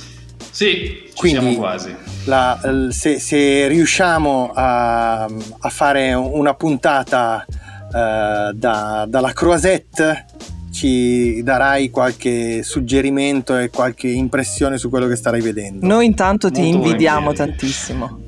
Sì, 0.50 1.11
Quindi- 1.14 1.40
siamo 1.40 1.57
quasi. 1.57 1.94
La- 2.24 2.61
se, 2.90 3.18
se 3.18 3.66
riusciamo 3.68 4.52
a, 4.55 5.22
a 5.24 5.68
fare 5.70 6.12
una 6.12 6.52
puntata 6.55 7.46
eh, 7.94 8.51
da- 8.55 9.07
dalla 9.09 9.33
Croisette, 9.33 10.25
ci 10.72 11.42
darai 11.42 11.88
qualche 11.90 12.62
suggerimento 12.62 13.57
e 13.57 13.70
qualche 13.70 14.09
impressione 14.09 14.77
su 14.79 14.90
quello 14.90 15.07
che 15.07 15.16
starai 15.16 15.40
vedendo. 15.40 15.87
Noi 15.87 16.05
intanto 16.07 16.51
ti 16.51 16.61
Molto 16.61 16.77
invidiamo 16.87 17.20
volentieri. 17.33 17.51
tantissimo. 17.51 18.20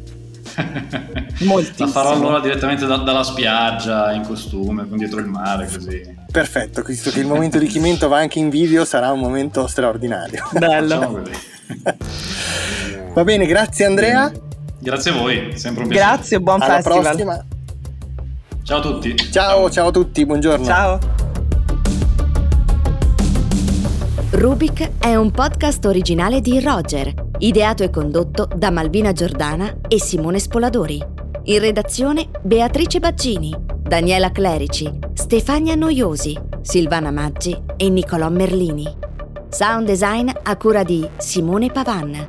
Moltissimo. 1.44 1.87
La 1.87 1.92
farò 1.92 2.12
allora 2.12 2.40
direttamente 2.40 2.87
da- 2.87 2.97
dalla 2.97 3.23
spiaggia, 3.23 4.12
in 4.12 4.23
costume, 4.23 4.88
con 4.88 4.97
dietro 4.99 5.21
il 5.21 5.27
mare, 5.27 5.68
così. 5.73 6.16
Perfetto, 6.31 6.83
visto 6.83 7.11
che 7.11 7.21
il 7.21 7.27
momento 7.27 7.59
di 7.59 7.66
Chimento 7.66 8.09
va 8.09 8.18
anche 8.18 8.38
in 8.38 8.49
video, 8.51 8.85
sarà 8.85 9.12
un 9.12 9.21
momento 9.21 9.66
straordinario. 9.66 10.49
Bello. 10.53 11.23
Va 13.12 13.25
bene, 13.25 13.47
grazie 13.47 13.85
Andrea. 13.85 14.31
Grazie 14.81 15.11
a 15.11 15.14
voi, 15.14 15.53
sempre 15.59 15.83
un 15.85 15.88
piacere. 15.88 16.12
Grazie, 16.14 16.40
buon 16.40 16.62
Alla 16.62 16.75
festival. 16.75 17.03
prossima. 17.03 17.44
Ciao 18.68 18.81
a 18.81 18.83
tutti. 18.83 19.16
Ciao, 19.16 19.70
ciao 19.70 19.88
a 19.88 19.90
tutti, 19.90 20.26
buongiorno. 20.26 20.62
Ciao. 20.62 20.98
Rubik 24.33 24.98
è 24.98 25.14
un 25.14 25.31
podcast 25.31 25.87
originale 25.87 26.42
di 26.42 26.61
Roger, 26.61 27.14
ideato 27.38 27.83
e 27.83 27.88
condotto 27.88 28.46
da 28.54 28.70
Malvina 28.70 29.12
Giordana 29.12 29.74
e 29.88 29.98
Simone 29.98 30.38
Spoladori. 30.38 31.02
In 31.44 31.61
redazione 31.61 32.28
Beatrice 32.42 32.98
Baccini, 32.98 33.57
Daniela 33.81 34.31
Clerici, 34.33 34.98
Stefania 35.14 35.74
Noiosi, 35.74 36.38
Silvana 36.61 37.11
Maggi 37.11 37.59
e 37.74 37.88
Nicolò 37.88 38.28
Merlini. 38.28 38.87
Sound 39.48 39.87
design 39.87 40.28
a 40.42 40.57
cura 40.59 40.83
di 40.83 41.09
Simone 41.16 41.70
Pavan. 41.70 42.28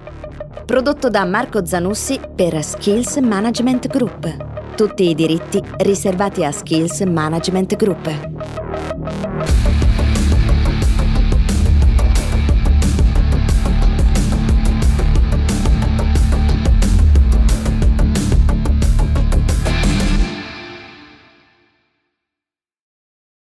Prodotto 0.65 1.10
da 1.10 1.25
Marco 1.25 1.65
Zanussi 1.65 2.17
per 2.34 2.63
Skills 2.63 3.17
Management 3.17 3.88
Group. 3.88 4.59
Tutti 4.80 5.10
i 5.10 5.13
diritti 5.13 5.62
riservati 5.80 6.46
a 6.46 6.54
Skills 6.54 7.02
Management 7.02 7.76
Group. 7.76 8.69